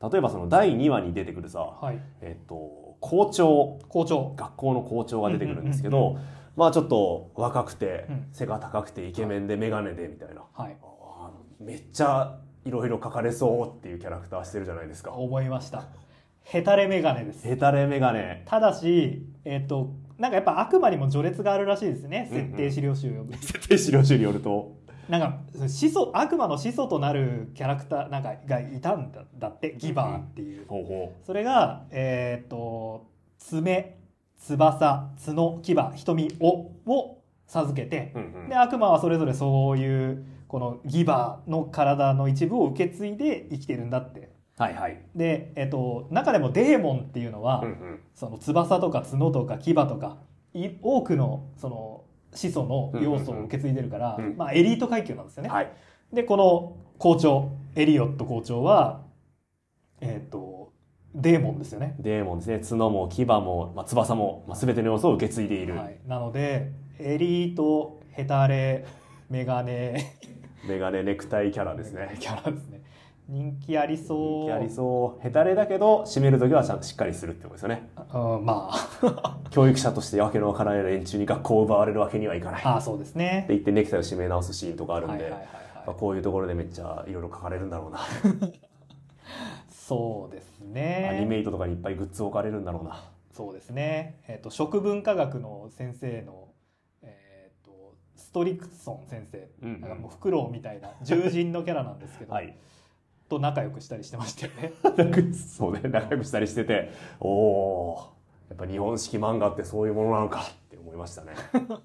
[0.00, 2.00] 例えばその第2話に出てくるさ、はい。
[2.22, 3.78] えっと校長。
[3.88, 4.34] 校長。
[4.36, 6.20] 学校の校長が出てくるんですけうんうんど
[6.56, 8.26] まあちょっと若くてうん。
[8.32, 10.76] 背が高くてイケメンで眼鏡でみたいな、はい。
[10.82, 15.12] あーめっちゃいろいろ書かれそうっていうキャラクターしてるじゃないですか。
[15.12, 15.88] 思いました。
[16.42, 17.46] ヘタレメガネです。
[17.46, 22.28] ヘタレ眼鏡ただしえっ、となんかやっぱ悪魔にも序列があるらしいですね。
[22.32, 22.44] うんうん。
[22.46, 24.76] 設定資料集を読む、 設定資料集によると
[25.08, 30.66] なんか始祖悪魔の始祖となるキャラクターなんかがいたんだだってギバーっていう、
[31.24, 33.06] それがえっ、と
[33.38, 33.98] 爪
[34.38, 38.12] 翼角牙瞳をを授けて
[38.48, 44.34] で悪魔はそれぞれそういうこのギバーの体の一部を受け継いで生きてるんだって。
[44.58, 45.02] はいはい。
[45.14, 48.00] で、えっと中でもデーモンっていうのは、うんうん。
[48.14, 50.16] その翼とか角とか牙とか
[50.54, 55.48] い多くのその始祖の要素を受け継いでるから、まあ、エリート階級なんですよね。
[55.48, 55.72] はい。
[56.12, 59.02] でこの校長エリオット校長は
[60.00, 60.72] えっ、と
[61.14, 61.96] デーモンですよね。
[61.98, 62.60] デーモンですね。
[62.60, 68.84] 角も牙も、まあ、翼も、まあ、全ての要素を受け継いでいる、はい、なのでエリートヘタレ
[69.30, 70.14] メガネ。
[70.68, 72.16] メガネネクタイキャラですね。
[72.20, 72.82] キャラですね
[73.28, 74.18] 人気ありそう。
[74.44, 75.22] 人気ありそう。
[75.22, 77.88] ヘタレだけど締める時はちゃんとしっかりするってことですよね。
[78.14, 79.38] うんまあ。
[79.50, 82.60] 教育者としてわけのわからない連中に学校を奪われるわけにはいかない。
[82.60, 83.46] ってああそうですね。
[83.48, 85.32] 言ってネクタイを締め直すシーンとかあるんで、
[85.86, 88.00] こういうところでめっちゃいろいろ書かれるんだろうな、
[89.70, 93.04] そうですアニねメイトとかにいっぱいグッズ置かれるんだろうな。
[93.32, 94.20] そうですね。
[94.28, 96.48] えっ、と食文化学の先生の
[97.02, 99.48] えっ、とストリクソン先生。
[99.62, 99.80] うんうん。
[99.80, 102.56] なんかもうフクロウみたいな獣人のキャラなんですけど、はい
[103.28, 104.72] と仲良くしたりしてましたよね。
[105.32, 108.12] そうね仲良くしたりしてておお
[108.48, 111.32] やっぱ日本式漫画ってそういうものなのかって思いましたね。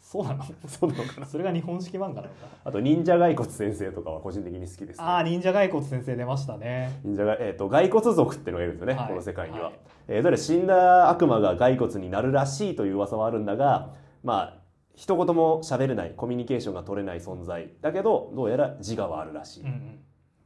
[0.00, 0.44] そうなの？
[0.66, 1.26] そうなのかな？
[1.26, 2.46] それが日本式漫画なのか？
[2.64, 7.00] あと忍者骸骨先生とかは個人的に好きです、ね、ああ忍者骸骨先生出ましたね。
[7.04, 9.08] 忍者が、えー、と骸骨族ってのがいるんですよね、はい。
[9.08, 9.74] この世界には、はい。
[10.08, 14.58] えーどれ死んだ悪魔が骸骨になるらしいという噂はあるんだがまあ
[14.94, 19.98] 一言も喋れないコミュニケーションが取れない存在だけどどうやら自我はあるらしい、うんうん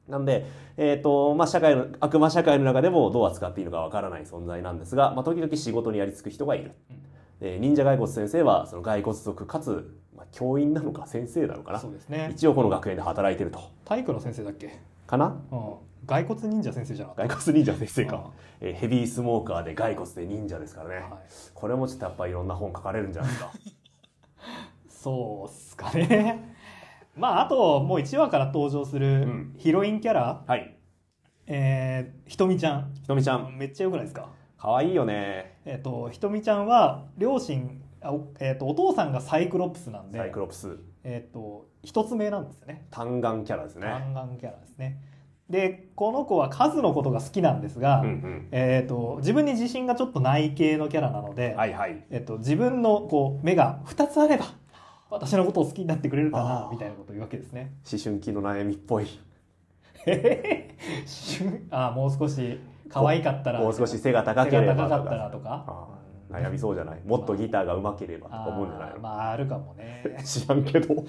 [0.08, 6.72] なんで、えーとまあ、社会の悪魔社会の中でもどう扱っていいのかわからない存在なんですが、まあ、時々仕事にやりつく人がいる、
[7.40, 11.78] で忍者骸骨先生はその骸骨族かつ、まあ、教員なのか先生なのかな。
[11.78, 12.30] そうですね。
[12.32, 13.60] 一応この学園で働いてると。
[13.84, 14.78] 体育の先生だっけ？
[15.06, 15.40] かな？
[15.50, 15.74] うん。
[16.06, 21.04] 骸骨忍者先生じゃなかっ骸骨忍者先生たか、えーヘビースモーカーで骸骨で忍者ですからね、はい。
[21.52, 23.52] これもちょっとやっぱいろんな本書かれるんじゃないですか。
[24.88, 26.56] そうっすかね
[27.18, 29.54] まああともう1話から登場すうるん。
[29.58, 30.74] ヒロインキャラ、はい。
[31.46, 32.94] えーひとみちゃん。
[32.94, 33.56] ひとみちゃん。
[33.56, 34.28] めっちゃよくないですか？
[34.58, 35.58] かわいいよね。
[35.64, 40.18] えっ、とひとみちゃんは両親あお,、えー、とお父さんがサイクロプスなんで。
[40.18, 40.78] サイクロプス。
[41.04, 42.86] えっ、と一つ目なんですよね。
[42.90, 43.86] 単眼キャラですね。
[43.86, 45.00] 単眼キャラですね。
[45.48, 48.48] でこの子は数のことが好きなんですが、うんうん。
[48.50, 52.04] えー、と自分に自信がちょっとない系のキャラなので、はいはい。
[52.10, 54.44] えっと、自分のこう目が2つあれば
[55.10, 56.70] 私のことを好きになってくれるかあなー。
[56.70, 57.72] みたいなことを言うわけですね。
[57.90, 59.06] 思春期の悩みっぽい。
[61.70, 65.88] あーもう少し可愛かったらもう少し背が高ければ高かったらとか。
[66.30, 67.00] 悩みそうじゃない。
[67.06, 68.92] もっとギターが上手ければとか思うんじゃない？
[68.94, 70.02] のまああるかもね。
[70.24, 70.94] 知らんけど。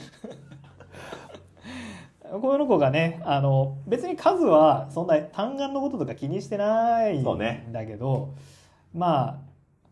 [2.42, 8.36] この子がねあの別に数はそんな単眼のこととか気にしてないんだけど、
[8.94, 9.38] まあ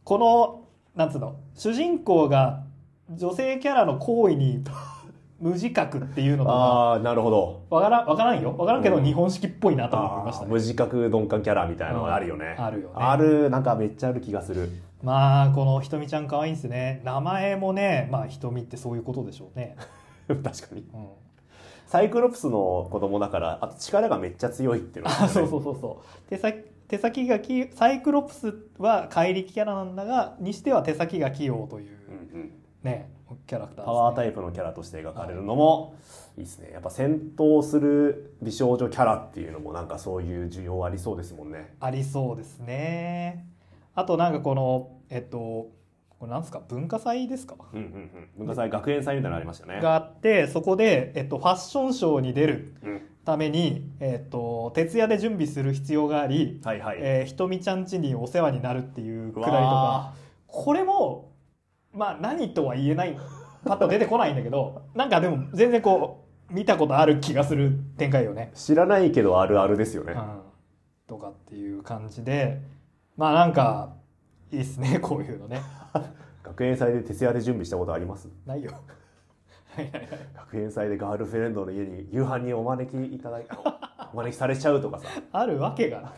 [0.05, 0.61] この
[0.95, 2.63] なんつうの主人公が
[3.09, 4.63] 女性キャラの行為に
[5.39, 7.61] 無自覚っていうのとかああなるほど。
[7.69, 8.55] わからんわからんよ。
[8.57, 9.03] わからんけどうん。
[9.03, 12.93] 日本式っぽいなと思いましたね、無自覚鈍感キャラみたいなのがあるよね、うんあるよね。
[12.95, 14.69] あるなんかめっちゃある気がする。
[15.03, 17.01] まあこのひとみちゃん可愛いんですね。
[17.03, 19.75] 名前もねまあひとみってそういうことでしょうね、
[20.27, 20.81] 確かに。
[20.93, 21.07] うん、
[21.85, 26.29] サイクロプスの子供だからあと力がめっちゃ強いっていうのがあそうそうそうそう。
[26.29, 32.26] 手先手先がきサイクロプスは怪力キャラなんだがにしては手先が器用といううんうん
[32.88, 33.10] ね
[33.45, 33.86] キャラクターね。
[33.86, 35.95] パワータイプのキャラとして描かれるのも
[36.38, 36.71] いいですね。
[36.71, 41.76] やっぱ戦闘する美少女キャラっていうのもなんかそういう需要ありそうですもんね。
[41.80, 43.45] ありそうですね。
[43.95, 45.69] あとなんかこのえっと
[46.19, 46.62] これなんですか？
[46.67, 47.56] 文化祭ですか？
[47.73, 48.30] うんうんうん。
[48.38, 49.82] 文化祭学園祭みたいなのありましたね。
[49.82, 53.02] があってそこで、えっと、ファッションショーに出るうん。
[53.26, 59.58] ために、えっと徹夜で準備する必要があり、はいはい、えーひとみちゃん家にお世話になるっていうくだりとか。
[59.58, 60.13] わ
[60.47, 61.30] これも
[61.97, 63.17] まあ何とは言えない
[63.65, 68.51] パッと出てこないんだけどなんかでも全然こう見たことある気がする展開よね。
[68.53, 70.41] ー知らないけどあるあるですよね、うん、
[71.07, 72.62] とかっていう感じで
[73.17, 73.93] まあなんか
[74.51, 75.62] いいっすね こういうのね。
[76.43, 78.29] 学園祭で徹夜で準備したことあります？
[78.45, 78.71] ないよ。
[79.75, 80.10] はいはいはい。
[80.36, 83.45] 学園祭でガールフレンドの家に夕飯にお招きいただい
[84.13, 86.12] お招きされちゃうとかさ あるわけがない。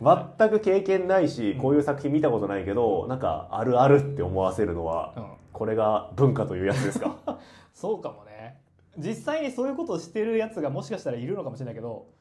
[0.00, 5.24] 全く経験ないしこういう作品見たことないけどなんかあるあるって思わせるのはうん。
[5.52, 7.16] これが文化というやつですか？
[7.72, 8.60] そうかもね。
[8.98, 12.15] 実際にそういうことをしてるやつがもしかしたらいるのかもしれないけど、うん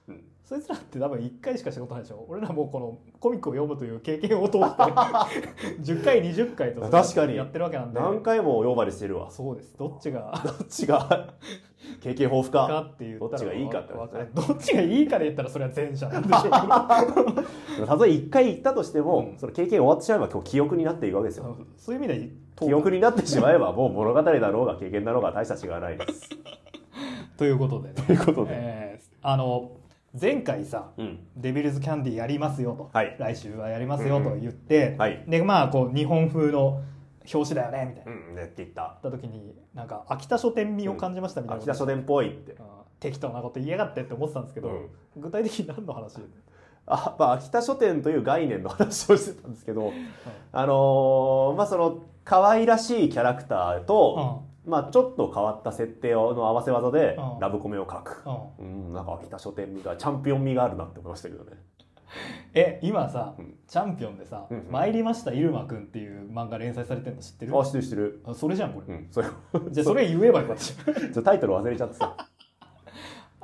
[0.47, 2.23] そいつらって多分1回しかしたことないでしょ？
[2.29, 4.67] 俺らもうこのコミックを読むという経験を通して。
[5.81, 7.35] 10回20回と確かに。
[7.35, 7.99] やってるわけなんで。
[7.99, 9.31] 何回も呼ばれしてるわ。
[9.31, 9.75] そうです。
[9.75, 10.39] どっちが？
[10.45, 11.33] どっちが？
[12.01, 12.67] 経験豊富か。
[12.67, 14.01] かって言ったらどっちがいいかって話ね。
[14.01, 14.29] わかる。
[14.35, 17.85] どっちがいいかで言ったらそれは前者なんでしょう。
[17.87, 19.37] たとえ1回行ったとしても、うん。
[19.39, 21.57] その経験終わってしまえば今日記憶になっていくわけですよ。
[21.77, 26.29] そういう意味で記憶になってしまえばもう物語だろうが経験だろうが大した違いはないです。
[27.35, 27.95] ということでね。
[28.05, 29.71] ということで、えーあの
[30.19, 31.19] 前回さうん。
[31.35, 33.15] デビルズキャンディーやりますよと、はい。
[33.19, 35.23] 来週はやりますよと言って、はい。
[35.27, 36.83] でまあこう日本風の
[37.33, 38.11] 表紙だよねみたいな。
[38.11, 38.99] うんねって言った。
[39.01, 41.63] た時になんか秋田書店味を感じましたみたいな。
[41.63, 42.53] 秋田書店っぽいって。
[42.53, 42.57] うん
[42.97, 44.71] 適当なこと言いやがってって思ってたんですけど、う
[45.19, 45.21] ん。
[45.21, 46.17] 具体的に何の話、
[46.87, 49.91] あ、まあ、秋田書店という概念の話をしてたんですけど、
[50.51, 57.39] あのーまあその可愛らしいキャラクターと、まあちょっと変わった設定の合わせ技でうん。
[57.39, 58.23] ラブコメを書く。
[58.25, 58.65] う、ん。
[58.65, 61.51] うんうん、なんか秋田書店味がチャンピオン味があるなって思いましたけどね。
[62.53, 63.55] え今さ、うん。
[63.67, 64.71] チャンピオンでさ「うんうん。
[64.71, 67.59] 参りました入間くん」っていう漫画連載されてるの知ってる？
[67.59, 68.21] あ知ってる知ってる。
[68.25, 69.27] あそれじゃんこれ、うんそれ。
[69.71, 71.23] じゃあそれ言えばよかったじゃん。
[71.25, 72.15] タイトル忘れちゃってさ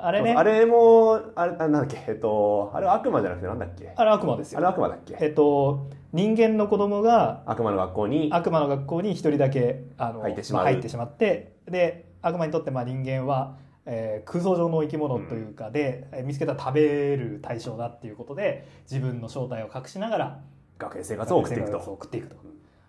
[0.03, 0.33] あれね。
[0.35, 3.93] あれもあれあなんだっけえっとあれは悪魔じゃなくてなんだっけ？
[3.95, 4.69] あれ悪魔ですあれよ。
[4.69, 5.15] 悪魔だっけ？
[5.19, 8.29] えっと人間の子供が悪魔の学校に？
[8.31, 10.61] 悪魔の学校に一人だけあの入ってしまう。
[10.63, 20.39] あ入ってしまってで悪魔にとってまあ人間は、えー空想上の生き物というかで、えー見つけたら食べる対象だっていうことで自分の正体を隠しながら
[20.77, 22.35] 学園生活を送っていく生活をと送っていくと。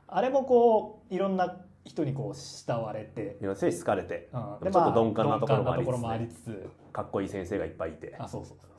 [0.09, 4.29] あれもこういろんな人にこう慕われて、いろんな人に好かれて。
[4.33, 4.73] うん。
[4.73, 5.89] ちょっと鈍感なところもありつつ。
[5.89, 6.71] ね鈍感なところもありつつ。
[6.93, 8.15] かっこいい先生がいっぱいいて。
[8.19, 8.73] あそうそうそう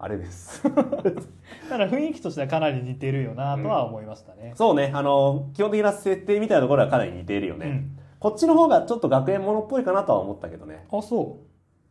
[0.00, 0.62] あれです。
[0.62, 4.92] だから雰囲気としてはかなり似てるよなとは思いましたね、そうね。
[4.94, 7.98] あの基本的な設定みたいなところはかなり似ているよね、うん。
[8.20, 10.86] こっちの方がちょっと学園ものっぽいかなとは思ったけどね。
[10.92, 11.40] あそ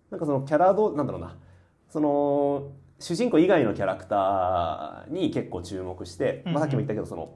[0.09, 1.35] なんかそのキャラどうなんだろうな。
[1.89, 6.53] その主人公以外のキャラクターに結構注目して、うんうん。
[6.53, 7.33] まあ、さっきも言ったけどその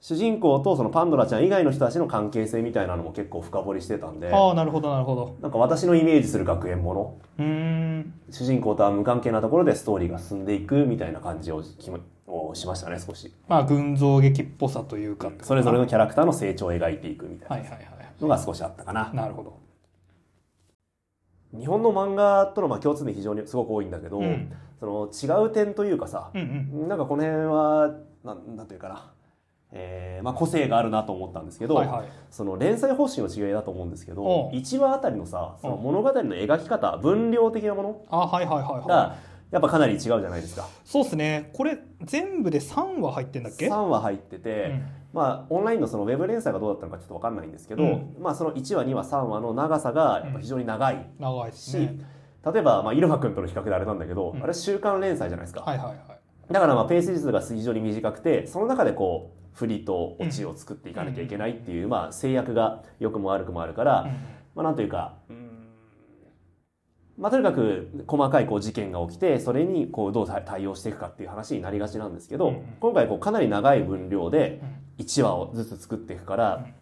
[0.00, 5.36] 主人公とそのパンドラちゃん以外の人たちの関係性みたいなのも結構深掘りしてたんでうああなるほどなるほど。
[5.40, 7.18] なんか私のイメージする学園もの。
[7.38, 8.14] うーん。
[8.30, 13.34] 主人公とは無関係なところでストーリーが進んでいくみたいな感じをきもをしましたね少し。
[13.48, 15.32] まあ群像劇っぽさというか。
[15.42, 19.58] それぞれのキャラクターの成長を描いていくみたいはいはいはいなのが少しあったかな、なるほど。
[21.58, 24.52] 日本の漫画とのまあ共通点非常にすごく多いんだけど、うん。
[24.80, 26.88] その違う点というかさ、うんうん。
[26.88, 29.12] なんかこの辺はなんなんていうかな、
[29.72, 32.08] えーまあ、個性があるなと思ったんですけど、はいはい。
[32.30, 38.88] その連載方針の違いだと思うんですけどおう1話あたりのさそのうん物語の描き方分量的なものあはいはいはいはい。
[38.88, 39.16] が
[39.50, 40.68] やっぱかなり違うじゃないですか。
[40.84, 41.50] そうですね。
[41.54, 44.86] これ全部で3話入ってんだっけ？3話入ってて、うん。
[45.14, 48.16] まあ、オンラインのそのウェブ連載がどうだったのかちょっと分かんないんですけど、うん。
[48.20, 51.98] まあ、その1話2話3話の長さがやっぱ非常に長い長いし、ね。
[52.44, 54.42] 例えば、まあ、イルマ君との比較であれなんだけど、うん。
[54.42, 56.52] あれ週刊連載じゃないですか、はいはいはい。
[56.52, 64.10] だからまあペース数が非常に短くてその中でこう振りとオチを作っていかなきゃいけないっていう、まあ、制約が良くも悪くもあるから、うん。
[64.54, 65.48] まあ、なんというか、うん
[67.18, 75.04] まあ、とにかく細かいこう事件が起きてそれにこうどう対対応していくかっていう話になりがちなんですけど、今回こうかなり長い分量でうん。
[75.04, 76.74] 1話をずつ作っていくから、うん。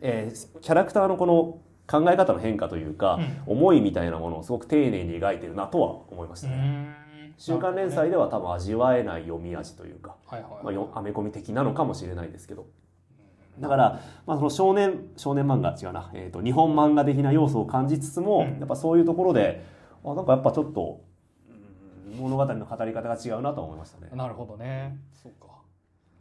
[0.00, 6.97] えーキャラクターのこの考え方の変化というか、思いみたいなものをすごく丁寧に描いてるなとは思いましたね。
[7.38, 12.66] うん週刊連載では多分味わえない読み味というか、はいはいまあ、よアメコミ的なのかもしれないですけど。
[13.60, 18.58] だから、まあ、その少年少年漫画違うな、えー、と日本漫画的な要素を感じつつも、うん。
[18.58, 19.64] やっぱそういうところで
[20.04, 21.00] あなんかやっぱちょっと
[22.12, 24.10] うん物語の語り方が違うなと思いましたね。
[24.14, 24.98] なるほどね。
[25.22, 25.46] そうか。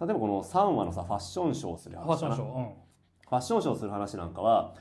[0.06, 2.66] 例えばこの3話のさファッションショーをするファッションショーうん。
[2.66, 4.74] ファッションショーをする話なんかは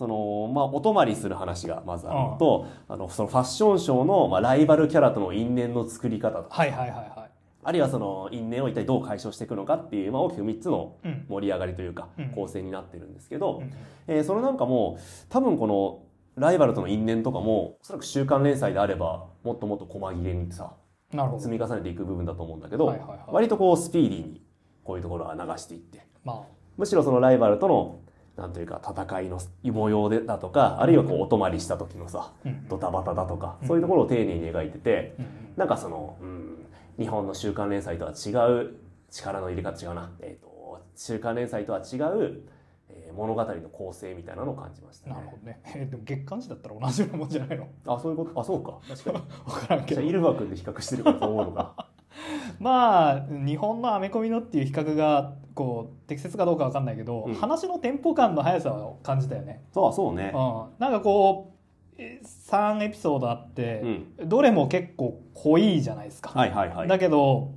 [0.00, 7.30] そのまあ、お泊まりする話がまずあるのと、あのそのファッションショーの、まあ、ライバルキャラとの因縁の作り方とかはいはいはいはい。
[7.62, 11.26] あるいはその因縁を一体どう解消していくのかっていう、まあ、大きく3つのうん。
[11.28, 12.30] 盛り上がりというかうん。
[12.30, 13.70] 構成になってるんですけど、うん
[14.06, 14.98] えーそれなんかも
[15.28, 16.00] 多分この
[16.36, 20.72] ライバルとの因縁とかもおそらく週刊連載であればもっともっと細切れにさ
[21.12, 21.42] なるほど。
[21.42, 22.96] 積み重ねていく部分だと思うんだけど、
[23.26, 24.42] 割とこうスピーディーに
[24.82, 26.00] こういうところは流していって。
[26.24, 26.42] ま
[26.78, 27.98] むしろそのライバルとの
[28.36, 32.32] なんというか戦いの模様でだとかあるいはこうお泊まりした時のさ
[32.68, 33.68] ドタバタだとかうん。
[33.68, 35.14] そういうところを丁寧に描いてて
[35.56, 36.66] なんかその、うん、
[36.98, 38.76] 日本の週刊連載とは違う
[39.10, 42.42] 力の入れ方違うな、えー、と週刊連載とは違う、
[42.88, 45.16] えー物語の構成みたいなのを感じましたね。
[45.16, 45.60] なるほどね。
[45.74, 47.66] えでも月刊誌だったら同じようなもんじゃないの？
[47.86, 48.40] あそういうこと？
[48.40, 48.78] あそうか。
[48.88, 50.00] 確かに分からんけど。
[50.00, 51.88] じゃあイルバ君で比較してるからそう思うのか
[52.58, 57.34] まあ日本のアメコミのっていう比較がこう適切かどうか分かんないけど、うん。
[57.34, 59.62] 話のテンポ感の速さを感じたよね。
[59.72, 60.32] そうそうね。
[60.34, 63.80] うん、なんかこうえ3エピソードあって
[64.18, 64.28] う、ん。
[64.28, 66.30] どれも結構濃いじゃないですか。
[66.30, 66.88] はいはいはい。
[66.88, 67.52] だけど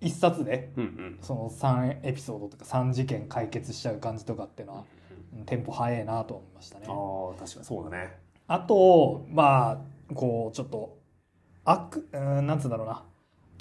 [0.00, 1.18] 一冊でうんうん。
[1.20, 4.84] その3エピソードとか3事件解決しちゃう感じとかっていうのは
[5.36, 6.86] うんテンポ速いなと思いましたね。
[6.88, 6.92] あ。
[6.92, 8.16] あ確かにそうだね。
[8.46, 9.70] あとま
[10.10, 10.98] あこうちょっと
[11.64, 13.02] 悪うんなんつうんだろうな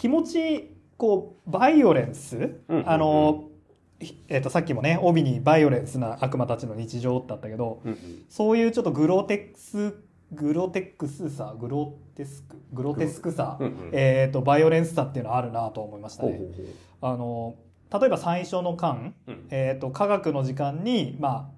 [0.03, 3.45] 気持ちこうバイオレンス、あの、
[4.01, 7.97] ひえっとさっきもね帯に「バイオレンスな悪魔たちの日常」ってあったけどうんうん。
[8.27, 9.95] そういうちょっとグロテクス
[10.33, 13.89] グロテクスさグロテスクグロテスクさ、うんうん。
[13.93, 16.37] えっとバイオレンスさっていうのはあるなと思いましたね。
[16.99, 17.55] あの
[17.89, 19.47] 例えば最初の巻、うん。
[19.51, 21.52] えー、と科学の時間に、まあ、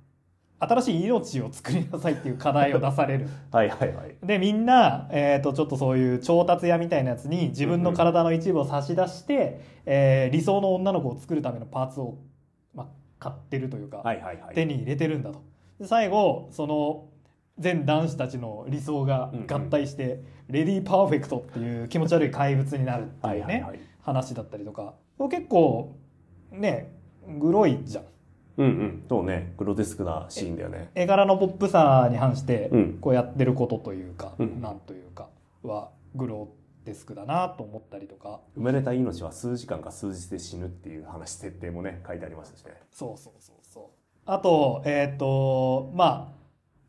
[0.60, 3.28] 新しい命を作りなさいっていう課題を出される。
[3.52, 4.16] はいはいはい。
[4.24, 12.18] でみんな、えー、とちょっとそういう調達屋みたいなやつに自分の体の一部を差し出して、えー理想の女の子を作るためのパーツを、
[12.74, 12.88] まあ、
[13.20, 14.56] 買ってるというか、はいはいはい。
[14.56, 15.40] 手に入れてるんだと。
[15.80, 17.10] で最後その
[17.58, 24.94] 全男子たちの理想が合体して、レディーパーフェクトっていう気持ち悪い怪物になるっていうね、はい話だったりとか。
[25.30, 25.98] 結構
[26.52, 26.94] ね
[27.40, 28.04] グロいじゃん
[28.58, 29.04] うんうん。
[29.10, 29.54] そうね。
[29.58, 30.90] グロテスクなシーンだよね。
[30.96, 32.98] 絵柄のポップさに反してうん。
[33.00, 34.62] こうやってることというか、うん。
[34.62, 35.30] なんというか
[35.64, 36.50] はグロ
[36.86, 38.40] テスクだなと思ったりとか。
[38.56, 42.72] 生まれた命は数時間か数日で死ぬっていう話設定もね書いてありましたしね。
[42.92, 43.84] そうそうそうそう。
[44.26, 46.36] あとえっ、とまあ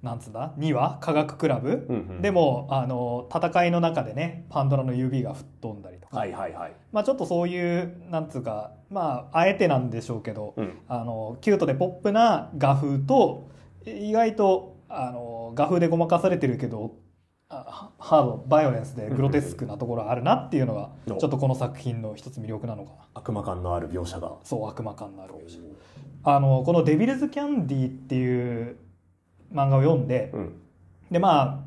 [0.07, 2.23] なんつうんだ？2話科学クラブ、うんうん。
[2.23, 6.73] でもあの戦いの中でねパンドラの指が吹っ飛んだりとか、はいはいはい。
[6.93, 10.79] まあちょっとそういうなんつうかまああえてなんでしょうけど、うん。
[10.89, 13.49] あのキュートでポップな画風と
[13.85, 16.95] 意外とあの画風でごまかされてるけど
[17.49, 22.97] あハードバイオレンスでグロテスクなところあるなっていうのがうんちょっとこの作品の一つ魅力なのかな。
[23.15, 24.33] 悪魔感のある描写が。
[24.45, 25.59] そう悪魔感のある描写。
[26.25, 28.77] あのこの「デビルズ・キャンディ」っていう
[29.53, 30.61] 漫画を読んでうん。
[31.11, 31.59] でまあ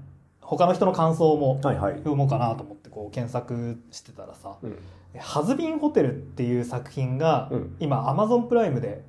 [0.42, 4.78] 他の人の感想も読もうかなと思ってこう検索してたらさうん
[5.18, 7.76] 「ハズビンホテル」っていう作品がうん。
[7.80, 9.04] 今アマゾンプライムで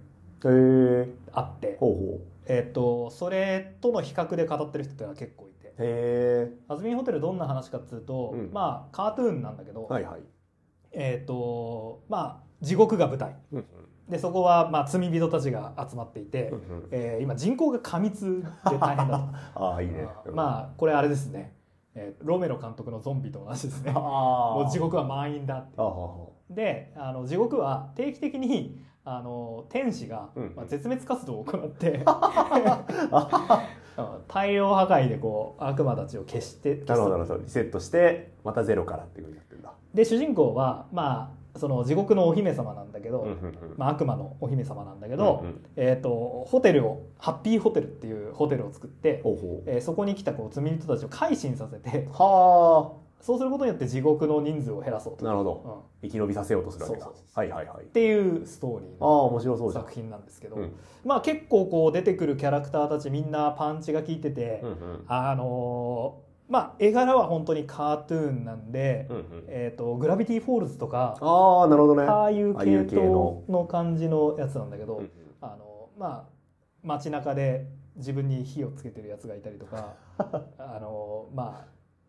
[1.33, 2.20] あってほうほう。
[2.47, 5.68] えっとそれとの比較で語ってる人ってのは結構いて。
[5.68, 8.51] へえ「アズミンホテル」どんな話かっつうと、うん。
[8.53, 10.20] まあカートゥーンなんだけど、はいはい。
[10.93, 13.37] えっとまあ地獄が舞台。
[13.53, 13.64] うん
[14.09, 16.89] でそこはまあ罪人たちが集まっていて、うんうん。
[16.91, 20.09] えー今人口が過密で大変だ ああいいね。
[20.24, 21.55] とまあこれあれですね、
[22.03, 23.92] えーロメロ監督のゾンビと同じですね。
[23.94, 25.76] あもあう地獄は満員だって
[26.51, 32.03] であの地獄は定期的にあの天使が、うんまあ、絶滅活動を行って
[33.98, 37.44] うん大量破壊でこう悪魔たちを消してなるほどな消するほど。
[37.44, 39.72] リセットしてまたゼロからっていうふうになってんだ。
[39.94, 43.74] で主人公はまあその地獄のお姫様なんだけど、うんうんうん。
[43.76, 45.64] まあ、悪魔のお姫様なんだけど、うんうん。
[45.76, 55.62] えー、とホテルをハッピーホテルっていうホテルを作って、ほえーそこに来たこう罪人たちを改心させてうはそうすることによって地獄の人数を減らそうあと、なるほど。
[55.64, 57.07] うん、っ生き延びさせようとするわけだ。
[57.07, 57.86] はいはいはい。
[57.86, 59.84] ていうストーリーああの面白そうじゃん。
[59.84, 60.72] 作品なんですけど、うん。
[61.05, 65.05] まあ結構こう出てくるキャラクターたちみんなパンチが効いてて、うんうん。
[65.07, 69.44] あのーまあ絵柄は本当にカートゥーンなんで、うんうん。
[69.48, 72.03] えー、とグラビティフォールズとかああなるほどね。
[72.03, 76.40] ああいう系統系のの感じのやつなんだけど、うんうんあのまあ
[76.82, 79.94] 街中で自分に火をつけてるやつがいたりとか
[80.59, 81.66] あのま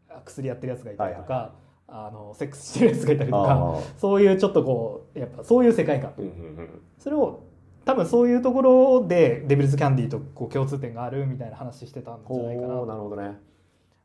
[0.10, 6.14] あ薬やってるやつがいたりとか、はいあのセックスしてるやつがいたりとかそういうちょっとこうやっぱそういう世界観。
[6.18, 7.42] うんうんうんそれを
[7.84, 13.40] 多分そういうところでデビルズ・キャンディーとこう共通点があるみたいな話してたんじゃないかななるほどね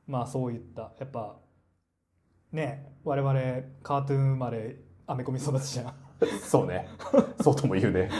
[0.07, 1.37] まあそういったやっぱ
[2.53, 3.33] ね我々
[3.83, 4.77] カートゥーン生まれ
[5.07, 5.95] アメコミ育ちじゃん。
[6.43, 6.89] そうね。
[7.43, 8.11] そうとも言うね。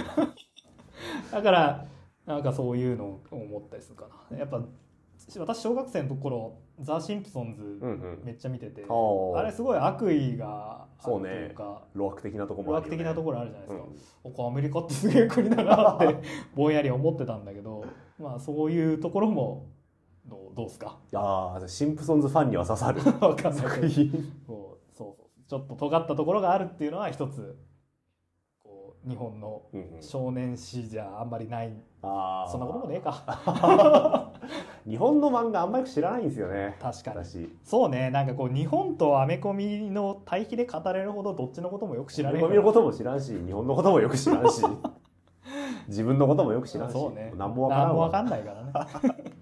[1.33, 1.87] だから
[2.25, 4.39] なんかそういうのを思ったりするかな。
[4.39, 4.63] やっぱ
[5.41, 8.23] 私小学生の頃ザ・シンプソンズうんうん。
[8.25, 8.93] めっちゃ見てて、あ
[9.37, 12.97] ああれすごい悪意があるというか路悪的なとこも娯あるよね。
[12.97, 13.85] 楽的なところあるじゃないですか、
[14.25, 14.33] うん。
[14.33, 16.17] おこアメリカってすげえ国だなって
[16.55, 17.85] ぼんやり思ってたんだけど
[18.19, 19.67] まあそういうところも
[20.29, 20.99] どうどうですか？
[21.15, 23.01] ああシンプソンズファンには刺さる。
[23.21, 23.67] わかんない。
[23.67, 23.71] う
[24.47, 25.49] そうそう。
[25.49, 27.57] ちょっと尖ったところがあるっていうのは一つ
[28.65, 30.03] こう日本のうんうん。
[30.03, 31.73] 少年誌じゃあんまりない。
[32.03, 32.51] あー。
[32.51, 34.33] そんなこともねえか。
[34.89, 36.77] 日本の漫画あんまりよく知らないんですよね。
[36.81, 37.17] 確かに。
[37.25, 37.57] 私。
[37.65, 38.11] そうね。
[38.11, 44.63] なんかこう日本とアメコミの対比で語れるほどどっちのこともよく知らアメないコミのことも知らんし日本のこともよく知らんし。
[45.89, 46.93] 自分のこともよく知らんし。
[46.93, 47.33] そうね。
[47.37, 47.89] 何もわからんわ。
[47.89, 49.36] 何もわかんないからね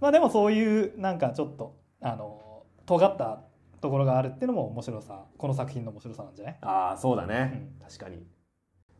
[0.00, 3.42] まあでもそういうなんかちょっとあの尖った
[3.80, 6.58] ところがあるっていうのも面白さこの作品の面白さなんじゃない？
[6.62, 8.26] ああそうだね、確かに。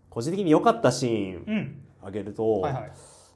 [0.09, 1.83] 個人的に良かったシーンうん。
[1.99, 2.83] 挙げると、はいはい。
[2.85, 2.89] や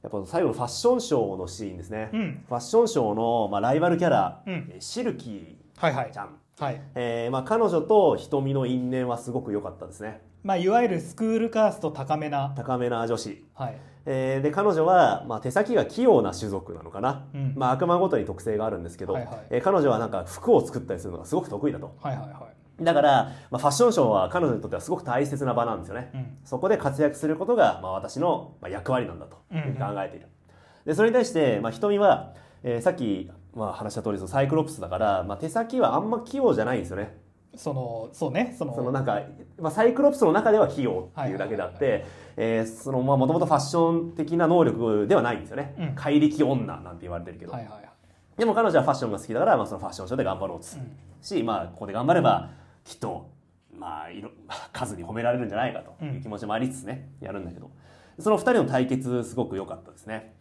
[0.09, 2.45] っぱ最後のファッションショーのシーンですね、うん。
[2.49, 4.55] ファッションショーの、まあ、ライバルキャラ、うん。
[4.73, 6.11] えーシルキはいはい。
[6.11, 6.81] ーちゃん、はい。
[6.95, 10.23] えーまあ、彼女と瞳の因縁はすごく良かったですね。
[10.43, 13.45] まあいわゆるスクールカースト高めな高めな女子。
[13.55, 13.77] はい。
[14.07, 17.55] えーで彼女は、まあ、手先が器用な種族なのかな、うん。
[17.57, 19.47] まあ、悪魔ごとに特性があるんですけど、はいはい。
[19.51, 21.97] えー彼女はなんか服を作ったりするのがすごく得意だと。
[22.01, 22.49] はいはいは
[22.81, 26.37] だから、まあ、ファッションショーは彼女にとってはすごく大切な場なんですよね、いうん。
[26.45, 30.27] そこで活躍することが、まあ、私のまあ役割なんだと考えている、
[30.85, 37.17] でそれに対して、まあ、瞳は、えーさっき、まあ、話した通りそのサイクロプスだから、まあ、手先はあんま器用じゃないんですよね。
[37.57, 38.75] そのそうねその。
[38.75, 39.21] そのなんか、
[39.61, 42.05] まあ、サイクロプスの中では器用っていうだけであって
[42.37, 45.95] えーそのまあもともとファッション的な能力ではないんですよね、うん。
[45.95, 47.89] 怪力女なんて言われてるけど、はいはいはい。
[48.37, 50.83] でも彼女はファッションが好きだから、まあ、そのファッションショーで頑張ろうとする
[51.23, 52.51] し、まあ、ここで頑張れば
[52.83, 53.31] きっと、
[53.73, 54.31] まあ、いろ
[54.73, 57.71] 数に褒められるんじゃないかという気持ちもありつつね、やるんだけど。
[58.19, 60.34] その2人の対決すごく良かったですね。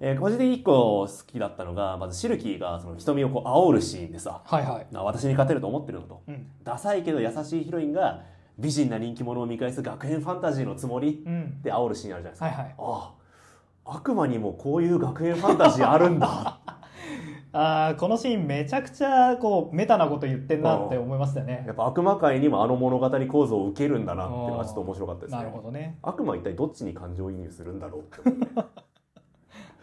[0.00, 6.22] えー個人的に1個好きだったのがまずシルキーがその瞳をこう煽るシーンでさはいはい「な私に勝てると思ってるの?」と。
[6.26, 6.46] うん。
[6.64, 8.22] ダサいけど優しいヒロインが
[8.58, 11.62] 美人な人気者を見返す学園ファンタジーのつもりうん。
[11.62, 12.46] で煽るシーンあるじゃないですか。
[12.46, 12.74] はいはい。
[12.78, 13.14] あ
[13.86, 16.58] あ悪魔にもこういう学園ファンタジーあるんだ。
[17.52, 21.64] あーこのシーンめちゃくちゃこうメタなこと言ってんなって思いましたよね。
[21.66, 25.38] やっぱ悪魔界にもあの物語構造を受けるんだなっていうのがちょっと面白かったですね。
[25.38, 25.98] なるほどね。
[26.02, 28.62] 悪魔は一体どっちに感情移入するんだろうって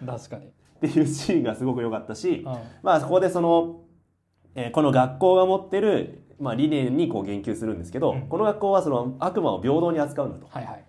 [0.06, 2.58] 確かに、ていうシーンがすごく良かったしうん。
[2.84, 3.82] まあそこでその、
[4.56, 8.22] えーこの学校が持ってる、まあ、理念にこう言及するんですけど、うん。
[8.28, 10.48] この学校はその悪魔を平等に扱うんだと。
[10.48, 10.84] はいはい。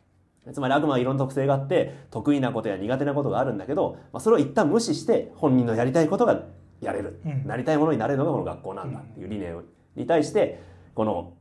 [0.53, 6.45] つまり悪魔はいろんな特性があって得意なことや苦手なことがあるんだけど、まあ、それを一旦無視して本人のやりたいことが
[6.81, 7.47] やれる、うん。
[7.47, 9.57] なりたいものになれるのがこの学校なんだっていう理念
[9.97, 10.63] に対して
[10.95, 11.35] この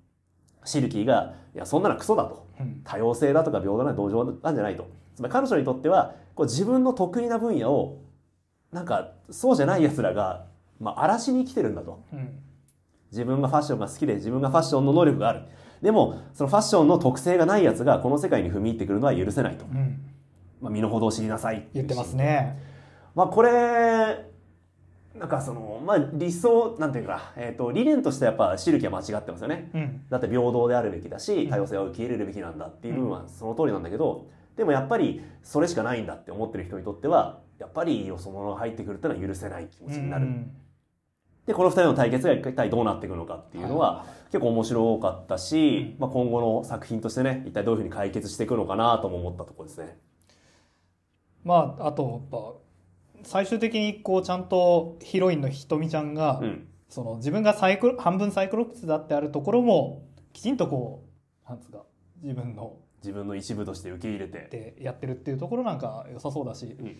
[0.65, 2.45] シルキーが「いやそんなのクソだ」と。
[2.59, 2.81] うん。
[2.83, 4.87] 多様性だとか平等な同情なんじゃないと。
[5.15, 8.03] つまり彼女にとってはこう自分の得意な分野を
[8.71, 10.45] なんかそうじゃない奴らが、
[10.79, 12.03] まあ、荒らしに来てるんだと。
[12.13, 12.39] うん。
[13.11, 15.41] 自分がファッションが好きで自分がファッションの能力がある。
[15.81, 19.99] でもそのファッションの特性がない奴がこの世界に踏み入ってくるのは許せないと、うん。
[20.61, 21.67] まあ、身の程を知りなさい。
[21.73, 22.61] 言ってますね。
[23.15, 24.25] まあこれ
[25.15, 29.71] なんかそのまあ理想なんていうかな、えー、と理念としてはやっぱシルキは間違ってますよね。
[29.73, 30.01] うん。
[30.07, 31.49] だって平等であるべきだしん。
[31.49, 34.27] 多様性を受け入れるべきなんだっていう部分はその通りなんだけど、
[34.57, 40.51] でもやっぱりそれしかないんだって思ってる人にとってはやっぱりよそ者が入ってくるっていうのは許せない気持ちになる、うん。
[41.45, 49.97] でこの2人の対決が一体どうなっていくのかっていうのは結構面白かったし、まあ、今後の作品としてね一体どういうふうに解決していくのかなとも思ったところですね。
[51.43, 52.53] まああとやっぱ
[53.23, 56.67] 最終的にこうちゃんとヒロインのひとみちゃんが、うん。
[56.89, 61.03] その自分がサイクロ半分サイクロプスだってあるところもきちんとこ
[61.45, 61.83] うなんつうか
[62.21, 66.65] 自分の自分の一部として受け入れて、でやってるっていうところなんか良さそうだし。
[66.65, 66.97] うんうん。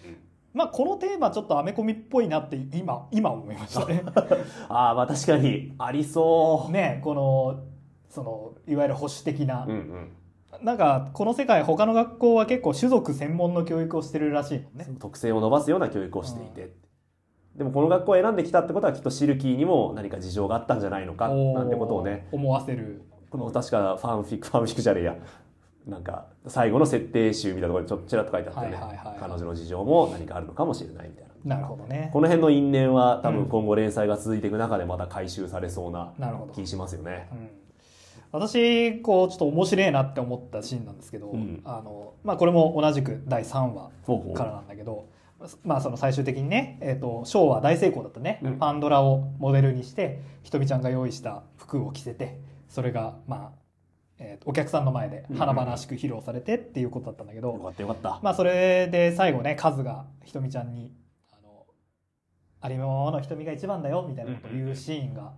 [0.54, 4.04] まあこのテーマちょっとアメコミっぽいなって今今思いましたね。
[4.70, 5.74] ああまあ確かに。
[5.78, 6.72] ありそう。
[6.72, 7.64] ねこの
[8.10, 10.12] そのいわゆる保守的な、うんうん。
[10.64, 14.88] なんかこの世界他の学校は結構種族専門の教育をしてるらしいもんね。
[15.00, 16.74] 特性を伸ばすような教育をしていて、
[17.56, 22.28] でもこの学校を選んできたってことはきっとシルキーにも何か事情があったんじゃないのかなんてことをね。
[22.32, 23.04] 思わせる。
[23.30, 25.16] この確かファンフィックファンフィックじゃねえや
[25.88, 28.78] なんか最後の設定集みたいなところにちょっとちらっと書いてあってね、
[29.20, 31.56] 彼女の事情も何かあるのかもしれないみたいな。
[31.56, 32.10] なるほどね。
[32.12, 33.36] この辺の因縁は多うん。
[33.36, 36.12] 分今後連載が続いていく中でまた回収されそうな。
[36.54, 37.30] 気しますよね。
[37.32, 37.50] うん。
[38.34, 41.62] 私こうちょっと面白いなって思ったシーンなんですけど、うん。
[41.64, 43.92] あのまあこれも同じく第3話
[44.36, 45.08] からなんだけど、
[45.64, 48.58] まあその最終的にね、えっ、とショーは大成功だったね、うん。
[48.58, 53.67] パンドラをモデルにしてひとみちゃんが用意した服を着せて、それがまあ、
[54.20, 58.20] えーとお客さんの前で華々しく披露されてっていうことだったんだけど、よかったよかった。
[58.24, 60.92] まあそれで最後ねカズがひとみちゃんに
[61.32, 61.66] あの
[62.62, 65.34] ありのままの瞳が一番だよみたいなことを言うシーンが。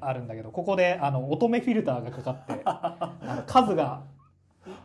[0.00, 4.04] あるんだけどここであの乙女フィルターがかかってあのカズが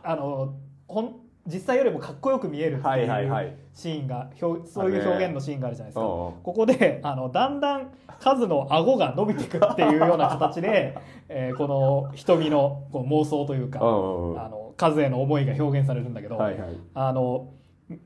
[0.02, 0.54] あの
[0.88, 3.52] ほん実際よりもかっこよく見えるってはいはいはいうい。
[3.74, 6.32] シーンが表そういう表現のシーンがあるじゃないですか、うんうん。
[6.42, 10.96] ここであのだんだん数の顎が伸びていくっていうような形で、
[11.28, 16.70] えーこの瞳のこう妄想というか、あの数への思いが表現されるんだけど、はいはい。
[16.94, 17.48] あの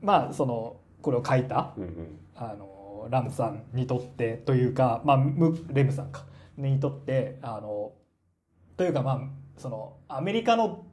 [0.01, 2.19] まあそのこれを書いたうんうん。
[2.35, 6.25] あのラムさんにとってというか、まあ、ムレムさんか。
[6.57, 7.91] にとってあの
[8.77, 9.19] というかまあ
[9.57, 10.85] そのアメリカの、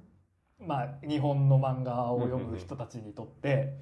[0.66, 3.76] まあ、日本の漫画を読む人たちにとって、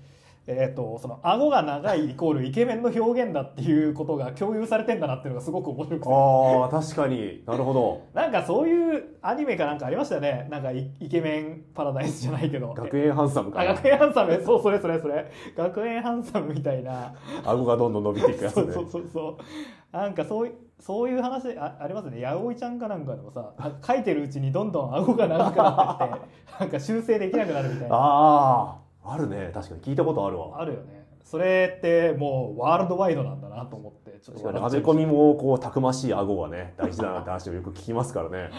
[0.47, 6.09] えー、とその顎が長いイコールイケメンの表現だっていうことが共有されてんだなっていうのがすごく面白くて。
[6.13, 7.45] ああ確かに。
[7.47, 8.03] なるほど。
[8.13, 10.49] なんかそういうアニメかなんかありましたよね。
[10.51, 12.75] なんかイイケメンパラダイスじゃないけど。
[12.75, 14.43] 学園ハンサムか学園ハンサム。
[14.45, 15.31] そうそれそれそれ。
[15.57, 17.15] 学園ハンサムみたいな。
[17.45, 18.73] 顎がどんどん伸びていくやつね。
[18.75, 19.97] そうそうそうそう。
[19.97, 22.25] なんかそういそういう話あありますね。
[22.25, 26.27] 八百ちゃんかなんかでもさあ書いてるうちにどんどん顎が長くなってって
[26.59, 27.95] なんか修正できなくなるみたいな。
[27.95, 29.51] あああるね。
[29.53, 30.61] 確かに聞いたことあるわ。
[30.61, 31.03] あるよね。
[31.25, 38.51] それってもうワールドワイドなんだなと思ってちょっとアメコミもこうたくましい顎がね大事だなって話をよく聞きますからね。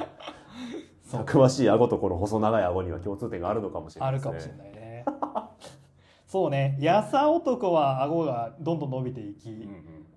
[1.12, 4.16] たくましい顎とこの細長い顎には共通点があるのかもしれないね。
[4.16, 5.06] あるかもしれないね。
[6.26, 6.76] そうね。
[6.80, 9.62] やさ男は顎がどんどん伸びていき、うん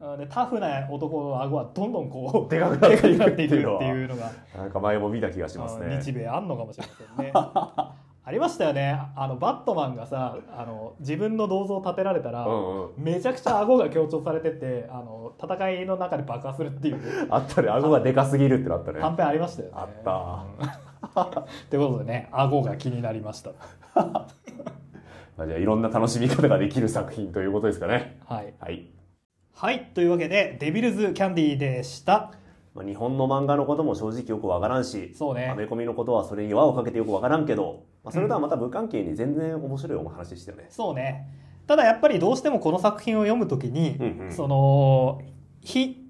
[0.01, 0.13] うん。
[0.13, 6.01] あでタフな男の顎はどんどんこうでかくなっていくっていうのがなんか前も見た気がしますね。
[6.01, 7.33] 日米あんのかもしれませんね
[8.29, 9.01] ありましたよね。
[9.15, 12.91] あのバットマンがさあの自分の銅像を建てられたら、うんうん。
[12.99, 17.29] めちゃくちゃ顎が強調されててあの戦いの中で爆破するっていう。
[17.31, 17.69] あったね。
[17.69, 19.01] 顎がでかすぎるってなったね。
[19.01, 19.75] 短編ありましたよね。
[19.77, 20.87] あった。
[21.25, 23.53] たということでね顎が気になりました。
[23.95, 28.19] まあじゃあいろんな楽しみ方ができる作品ということですかね。
[28.27, 28.87] はい、はい、
[29.55, 32.33] はい、というわけでデビルズ・キャンディーでした
[32.77, 35.49] まあ、日本の漫画のことも正直よくわからんしそうね。
[35.49, 41.27] アメコミのことはそれに輪をかけてよくわからんけど、まあ、それとはまた無関係に全然面白いお話でしたよね、そうね。
[41.67, 44.33] ただやっぱりどうしてもこの作品を読むときに、うんうん。
[44.33, 45.23] その
[45.63, 46.07] 非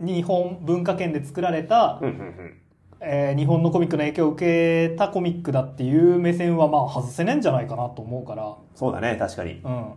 [0.00, 2.60] 日本文化圏で作られた、うんうんうん。
[3.00, 9.60] えー日本のコミックの影響を受けたコミックだっていう目線はまあ外せねえんじゃないかなと思うから、そうだね確かに。
[9.64, 9.92] うん、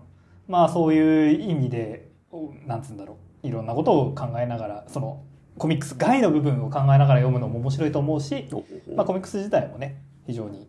[0.48, 3.48] まあそういう意味でおなんつうんだろう。
[3.48, 5.24] いろんなことを考えながらその
[5.62, 8.48] コミックス外の部分を考えながら読むのも面白いと思うし、
[8.96, 10.68] まあ、コミックス自体もね非常に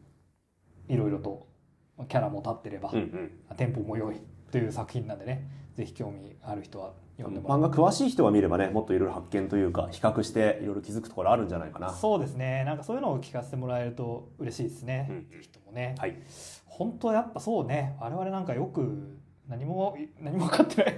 [0.86, 1.46] いろいろと
[2.08, 3.56] キャラも立ってれば、うんうん。
[3.56, 4.20] テンポも良い
[4.50, 11.88] という作品なんでねぜひ興味ある人は読んでもら漫画詳しい人が見ればねもっといろいろ発見というか比較していろいろ気づくところあるんじゃないかな。
[11.88, 12.64] そうですね。
[12.66, 16.22] なんかそういうのを聞かせてもらえると嬉しいですね、うんぜひともね、はい。
[16.66, 17.96] 本当やっぱそうね。
[17.98, 19.16] 我々なんかよく
[19.48, 20.96] 何も何も分かってない。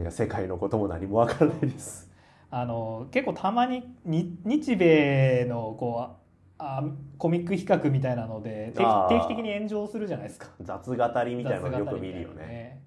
[0.00, 2.07] いや世界のことも何もわからないです
[2.50, 6.16] あの結構たまにに日米のこう
[6.58, 6.82] あ
[7.18, 10.48] コミック比較みたいなので定期的に炎上するじゃないですか。
[10.60, 12.82] 雑語りみたいなのよく見るよね。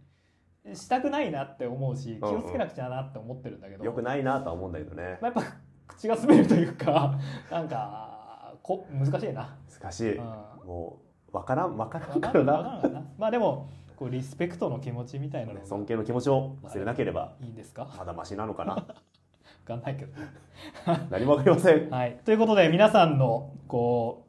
[0.66, 2.38] ねしたくないなって思うし気うんうん。
[2.40, 5.18] をつけなくちゃなって思ってるんだけど、よくないなとは思うんだけどね。
[5.22, 5.56] まあ、やっぱ
[5.88, 10.18] 口が滑るというかなんかこ難しいな、難しい。
[10.18, 10.24] うん、
[10.66, 11.02] も
[11.32, 17.88] うわからんわからんからなまあでもこうリスペクトの気持ちみたいなのが尊敬の気持ちを忘れなければいいんですか？
[17.98, 18.74] まだマシなのかな。
[18.74, 18.86] わ
[19.66, 20.14] かんないけど。
[21.10, 21.90] 何もわかりません。
[21.90, 22.20] はい。
[22.26, 24.28] ということで皆さんのこ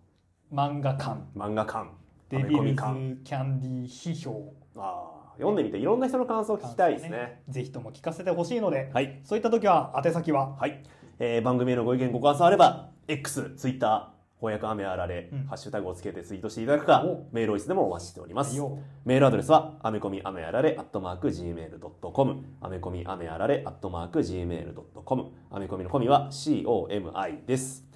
[0.50, 1.86] う漫画感漫画館。
[2.30, 4.54] デビルズ・キャンディ批評。
[4.76, 7.42] あー読んでみていろんな人の感想を聞きたいですね。
[7.48, 9.20] ぜひとも聞かせてほしいので、はい。
[9.24, 10.56] そういった時は宛先は？
[10.56, 10.82] はい、
[11.18, 14.08] えー番組へのご意見ご感想あれば X、Twitter
[14.42, 15.44] 翻訳雨あられ、うん。
[15.44, 17.28] ハッシュタグをつけてツイートしていただくかお。
[17.30, 18.56] メールをいつでもお待ちしております。
[18.56, 18.76] よ。
[19.04, 27.86] メールアドレスはアメコミアメあられアットマーク Gmail.com アメコミアメあられアットマーク Gmail.com アメコミのコミは COMI です。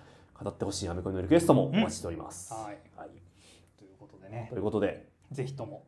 [0.41, 2.79] 語ってほしいアメコミのリクエストもお待ちしております、はい。
[2.97, 3.09] はい、
[3.77, 4.47] ということでね。
[4.51, 5.09] ということで。
[5.33, 5.85] ぜひとも。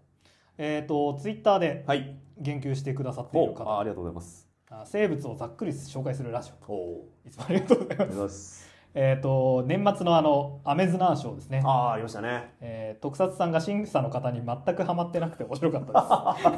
[0.57, 2.17] えっ、とツイッターではい。
[2.41, 4.49] 言及してくださっているお方あありがとうございます。
[4.71, 7.05] あ生物をざっくり紹介するラジオ。
[7.27, 11.63] いつもありがとうございますえっと年末のあのアメズナー賞ですね。
[11.65, 12.55] ああありましたね。
[12.61, 16.53] えー特撮さんが審査の方に全くハマってなくて面白かった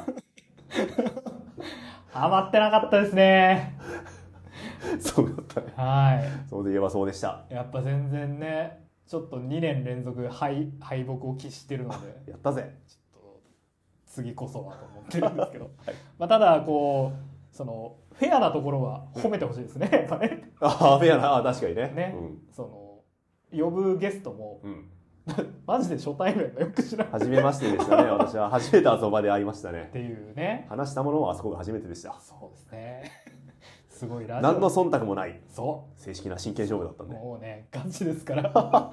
[0.75, 1.11] です。
[2.13, 3.77] ハマってなかったですね。
[5.01, 5.73] そうだったね。
[5.77, 6.49] はい。
[6.49, 7.45] そうで言えばそうでした。
[7.51, 12.31] やっぱ全然ねちょっと2年連続敗敗北を喫してるので。
[12.31, 12.75] やったぜ。
[12.87, 13.41] ちょっと
[14.07, 15.71] 次こそはと思ってるんですけど、
[16.19, 20.53] まあ、ただこうそのフェアなところは褒めてほしいですねやっぱね。
[20.61, 21.83] ああフェアなあ確かにね。
[21.89, 22.15] ね。
[22.55, 27.09] その呼ぶゲストもうん、うん、 マジで初対面のよく知らん。
[27.09, 28.51] っ初めましてでしたね 私は。
[28.51, 29.89] 初めてあそばで会いましたね。
[29.91, 30.67] ていうね。
[30.69, 32.13] 話したものはあそこが初めてでした。
[32.21, 33.11] そうですね。
[33.89, 34.53] すごいラジオ。
[34.53, 35.41] 何の忖度もない。
[35.49, 37.17] そ正式な真剣勝負だったんで。
[37.17, 38.91] うもうねガチですから。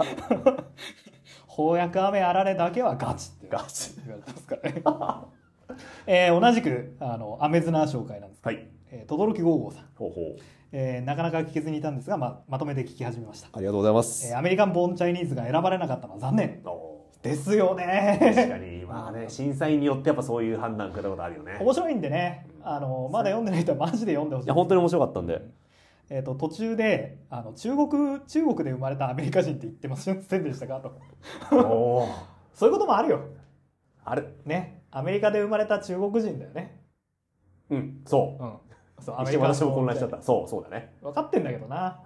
[1.47, 3.91] 翻訳雨あられだけはガチってガチ。
[4.05, 5.37] 言われてますからね。
[6.05, 8.67] えー同じく、あの、アメズナ紹介なんですけど、はい。
[8.67, 8.76] えー、
[9.07, 10.35] 轟ゴーゴーさん、ほうほう。
[10.71, 13.47] えーなかなか聞けずにいたんですが、まあ、まとめて聞き始めました。
[13.53, 16.61] ありがとうございまえす、ーアメリカンボーンチャイニーズが選ばれなかったのは残念。
[16.65, 18.17] おですよね。
[18.35, 18.83] 確かに。
[18.85, 21.57] まあね審査員によってやっぱそういう判断下ったことあるよね。
[21.59, 24.47] 面白いんでね、あの、まだ読んでない人はマジで読んでほしい。
[24.47, 25.41] いや本当に面白かったんで。
[26.09, 30.79] えー、と途中であの中国中国で生まれたアメリカ人って言ってませんでしたか？
[30.79, 30.93] と。
[32.53, 33.19] そういうこともあるよ。
[34.05, 34.35] ある。
[34.45, 34.83] ね。
[34.91, 36.79] アメリカで生まれた中国人だよね。
[37.69, 38.43] うんそう。
[38.43, 38.53] うん
[38.99, 40.21] そう私も混乱しちゃった。
[40.21, 40.93] そうそうだね。
[41.01, 42.01] 分かってんだけどな。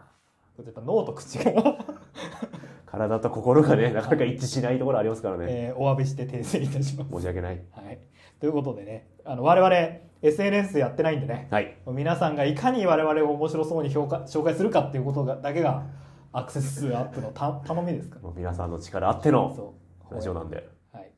[0.64, 1.54] やっぱ脳と口が、
[2.86, 7.62] 体と心がねなかなか一致しないところありますからね、えーお詫びして訂正いたします、申し訳ない。
[7.72, 8.00] はい、
[8.40, 9.76] ということでねあの我々
[10.22, 11.48] SNS やってないんでね。
[11.50, 11.78] はい。
[11.88, 15.88] 皆さんがいかに我々を面白そうに評価紹介するかっていうことがだけが
[16.32, 18.22] アクセス数アップのた頼みですから。
[18.22, 19.74] もう皆さんの力あっての
[20.12, 20.58] ラジオなんで。
[20.58, 20.66] はい、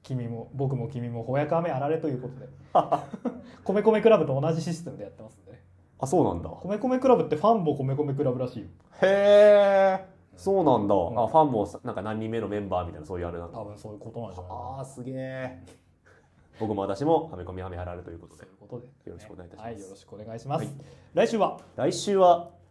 [0.03, 2.47] 君も僕も君も翻訳雨あられということで。
[3.63, 5.63] 米米クラブと同じシステムでやってますんでね。
[5.99, 6.49] あそうなんだ。
[6.49, 8.67] 米米クラブってファンも米米クラブらしいよ。
[9.01, 10.97] へえそうなんだ、ん。
[11.19, 13.57] あファンもさなんか何人目のメンバーみたいなそういうあれなんだ。
[13.57, 15.63] 多分そういうことなんじゃないかあーすげえ
[16.59, 18.41] 僕も私もはめ込みはめはられということで。
[18.41, 19.65] そういうことで、よろしくお願いいたします。
[19.65, 20.73] はい、よろしくお願いします、はい。
[21.13, 21.59] 来週は？
[21.75, 22.62] 来週は？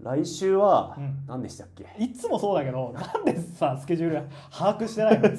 [0.00, 1.24] 来週はうん。
[1.26, 5.36] 何でしたっけ、いつもそうだけどなんでさスケジュール把握してないの、 ね、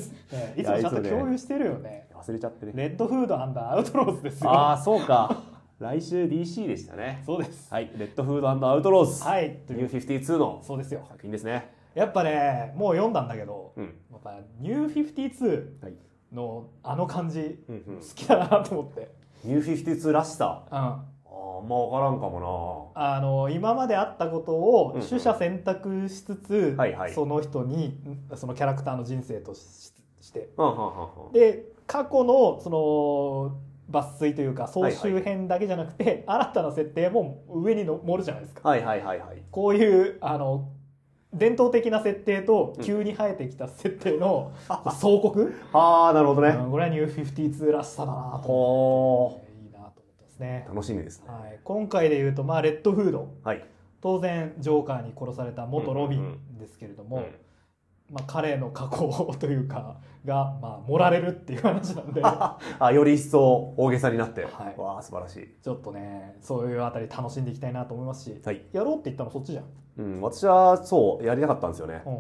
[0.58, 2.08] いつもちゃんと共有してるよね。
[2.14, 2.74] 忘れちゃってね。
[2.76, 4.50] レッドフードアンダーアウトローズですよ。
[4.50, 5.44] ああそうか。
[5.80, 7.24] 来週 DC でしたね。
[7.26, 7.74] そうです。
[7.74, 11.06] はいレッドフードアウトローズ、はいニュー52のそうですよ。
[11.08, 11.72] 作品ですね。
[11.96, 13.86] やっぱねもう読んだんだけどうん。
[14.12, 15.94] やっぱニュー52はい
[16.34, 17.96] のあの感じうんうん。
[18.00, 19.10] 好きだなと思って、
[19.46, 20.66] ニュー52らしさ。
[20.70, 21.02] うん、
[21.58, 25.08] あんま分からんかもあの今まであったことをうんうん。
[25.08, 27.14] 取捨選択しつつ、はいはい。
[27.14, 30.50] その人にんそのキャラクターの人生としして。
[31.34, 33.58] で過去のその
[33.92, 38.70] 抜粋というか総集編だけじゃなくて、新たな設定も上にの盛るじゃないですか。
[38.70, 39.42] はいはいはいはい。
[39.50, 40.70] こういうあの
[41.34, 42.84] 伝統的な設定とうん。
[42.84, 44.52] 急に生えてきた設定の
[45.00, 49.49] 総国、ああなるほどね、うんこれはニュー52らしさだなと思ほって
[50.46, 50.88] いいなと思ってますね。
[50.88, 50.88] ー。
[50.88, 51.26] 楽しみですね。
[51.28, 53.34] はい、今回で言うと、まあ、レッドフード。
[53.44, 53.66] はい。
[54.02, 57.36] 当然ジョーカーに殺された元ロビンですけれども、うん。
[58.12, 62.22] まあ、彼の過去というか が、まあ、盛られるっていう話なんで。
[62.24, 62.58] あ
[62.92, 64.80] より一層大げさになって、はい。
[64.80, 65.56] わあ素晴らしい。
[65.62, 68.42] ちょっとねそういうあたり楽しんでいきたいなと思いますし。
[68.44, 69.66] はい、やろうって言ったのそっちじゃん、
[69.98, 72.02] うん、私はそうやりたかったんですよね。
[72.06, 72.20] うん。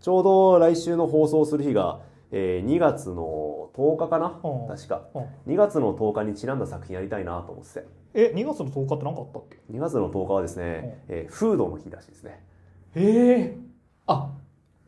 [0.00, 2.00] ちょうど来週の放送する日が、
[2.30, 4.68] えー2月の10日かな、うん。
[4.68, 5.02] 確か。
[5.14, 7.86] うん、2月の10日にちなんだ作品やりたいなと思ってて。
[8.14, 12.44] え2月の10日って何かあったっけ？2月の10日はですね、えーフードの日らしいですね。
[12.94, 13.58] ええ
[14.06, 14.32] あ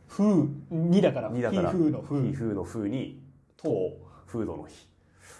[0.08, 1.30] 風2だから。
[1.30, 1.70] 2だから。
[1.70, 3.22] フーの風非風の風に
[3.56, 3.68] と。
[4.26, 4.88] フードの日。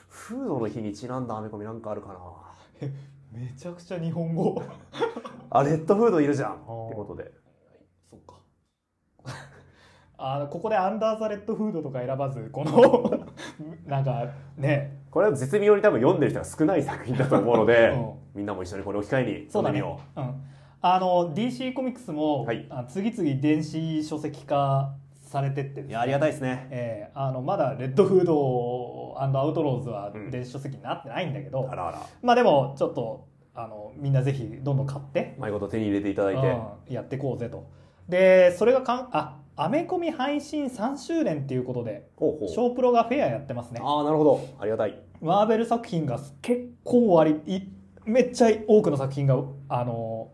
[0.09, 2.89] フードの日にちなんだアメコミなんかあるかな？
[3.33, 4.63] めちゃくちゃ日本語。
[5.51, 6.53] あレッドフードいるじゃん。
[6.53, 7.31] っーてことで
[10.23, 13.27] あここでアンダーザレッドフードとか選ばずこの
[13.89, 14.99] なんかね。
[15.11, 18.13] これは絶妙に多分読んでる人が少ない作品だと思うので、うん。
[18.35, 20.21] みんなも一緒にこれを機会に読んでみよう。
[20.21, 20.35] うん、
[20.83, 22.67] あの DC コミックスも、はい。
[22.69, 25.89] あ次々電子書籍化されてってね。
[25.89, 26.69] いやありがたいですね。
[26.71, 31.99] えーあのまだレッドフードアウトローズはうん電子書籍になってないんだけど、あらあら。
[32.23, 36.47] まあでもちょっとあのみんなぜひどんどん買って、うまいこと手に入れていただいて、
[36.89, 36.95] うん。
[36.95, 37.65] やっていこうぜと。
[38.09, 42.49] でそれがかんあアメコミ配信3周年っていうことでほうほう。
[42.49, 43.81] ショープロがフェアやってますね。
[43.83, 44.41] ああなるほど。
[44.59, 44.99] ありがたい。
[45.21, 47.69] マーベル作品が結構割りい
[48.07, 50.31] めっちゃ多くの作品があの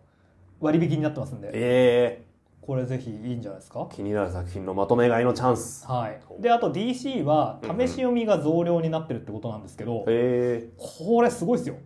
[0.60, 1.50] 割引になってますんで。
[1.52, 2.24] え
[2.60, 3.82] これぜひいいんじゃないですか？
[3.82, 5.86] ー、気になる作品のまとめ買いのチャンス。
[5.86, 6.20] はい。
[6.42, 11.76] であと DC は試し読みが増量になってるってことなんですけど、へえこれすごいですよ。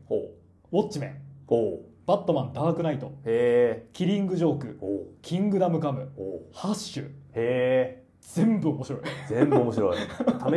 [0.72, 1.20] ウォッチメン。
[1.46, 1.90] ほう。
[2.06, 3.12] バットマンダークナイト。
[3.92, 4.78] キリングジョーク。
[5.22, 6.10] キングダムカム。
[6.52, 9.00] ハッシュへえ全部面白い。
[9.28, 9.96] 全部面白い。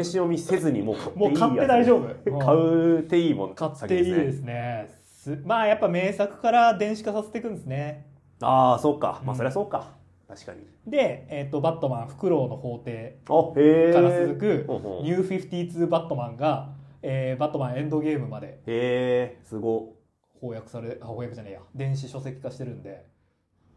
[0.04, 2.40] 試し読みせずにもう 買っていいもう買って大丈夫。
[2.40, 4.90] 買うっていいもん買っていいですね。
[5.06, 8.06] すまあやっぱ名作から電子化させていくんですね。
[8.42, 9.22] ああそうか。
[9.24, 9.36] まうん。
[9.36, 9.94] あそりゃそうか、
[10.28, 10.60] 確かに。
[10.86, 14.66] で、えっとバットマンフクロウの法廷から続く
[15.04, 19.94] ニュー52バットマンが、えーバットマンエンドゲームまでへえすご
[20.42, 21.60] 翻訳されあ翻訳じゃねえや。
[21.74, 23.06] 電子書籍化してるんで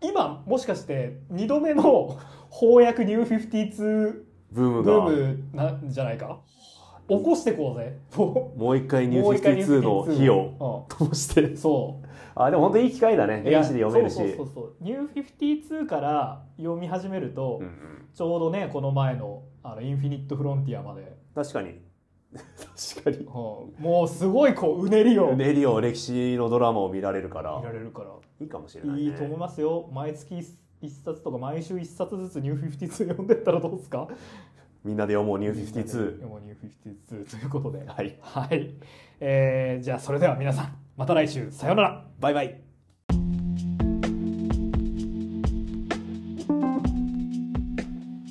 [0.00, 2.18] 今もしかして2度目の
[2.50, 4.22] 翻訳ニュー52
[4.52, 6.38] ブームブがームなんじゃないか？
[7.08, 7.98] 起こしてこうぜ。
[8.16, 10.04] ももう一回うニューもう一回52の。
[10.12, 11.42] 日をを、ともして。
[11.42, 12.06] うん、そう。
[12.34, 13.42] あでも本当いい機会だね。
[13.42, 14.16] 電子で読めるし。
[14.16, 18.08] そうそうそうそうニュー52から読み始めると、うんうん。
[18.12, 21.74] ちょうどねこの前のあのインフィニットフロンティアまで、確かに
[22.34, 23.16] 確かに。
[23.18, 23.24] うん。
[23.82, 25.32] もうすごいこううねりを。
[25.32, 27.60] 見ネリオ歴史のドラマを見られるから。
[27.62, 28.10] られるから。
[28.40, 29.88] いいかもしれない、ね、いいと思いますよ。
[29.92, 30.38] 毎月
[30.82, 34.08] 一冊とか毎週一冊ずつニュー52読んでったらどうですか？
[34.84, 37.86] みんなで読もうニュー52読もうニュー52ということで。
[37.86, 38.16] はい。
[38.20, 38.74] はい、
[39.20, 41.50] えーじゃあそれでは皆さんまた来週。
[41.50, 42.04] さようなら。
[42.20, 42.60] バイバイ。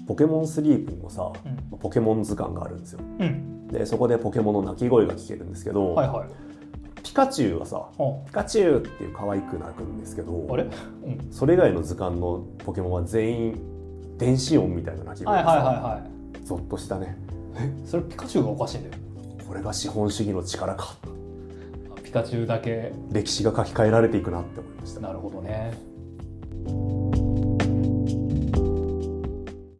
[0.07, 1.33] ポケモンスリープにもさ、
[1.73, 2.99] うポケモン図鑑があるんですよ。
[3.19, 6.29] うんでそこでポケモンの鳴き声が聞けるんですけど、はいはい。
[7.03, 16.45] ピカチュウはさあピカチュウっていう可愛く鳴くんですけどあれ、うん、それ以外の図鑑のポケモンは全員電子音みたいな鳴き声でさ、はいはいはいはい。
[16.45, 17.17] ゾッとしたね。
[17.85, 19.03] それピカチュウがおかしいんだよ。
[19.47, 20.95] これが資本主義の力か。
[22.03, 22.91] ピカチュウだけ。
[23.11, 25.01] 歴史が書き換えられていくなって思いました。
[25.01, 25.73] なるほどね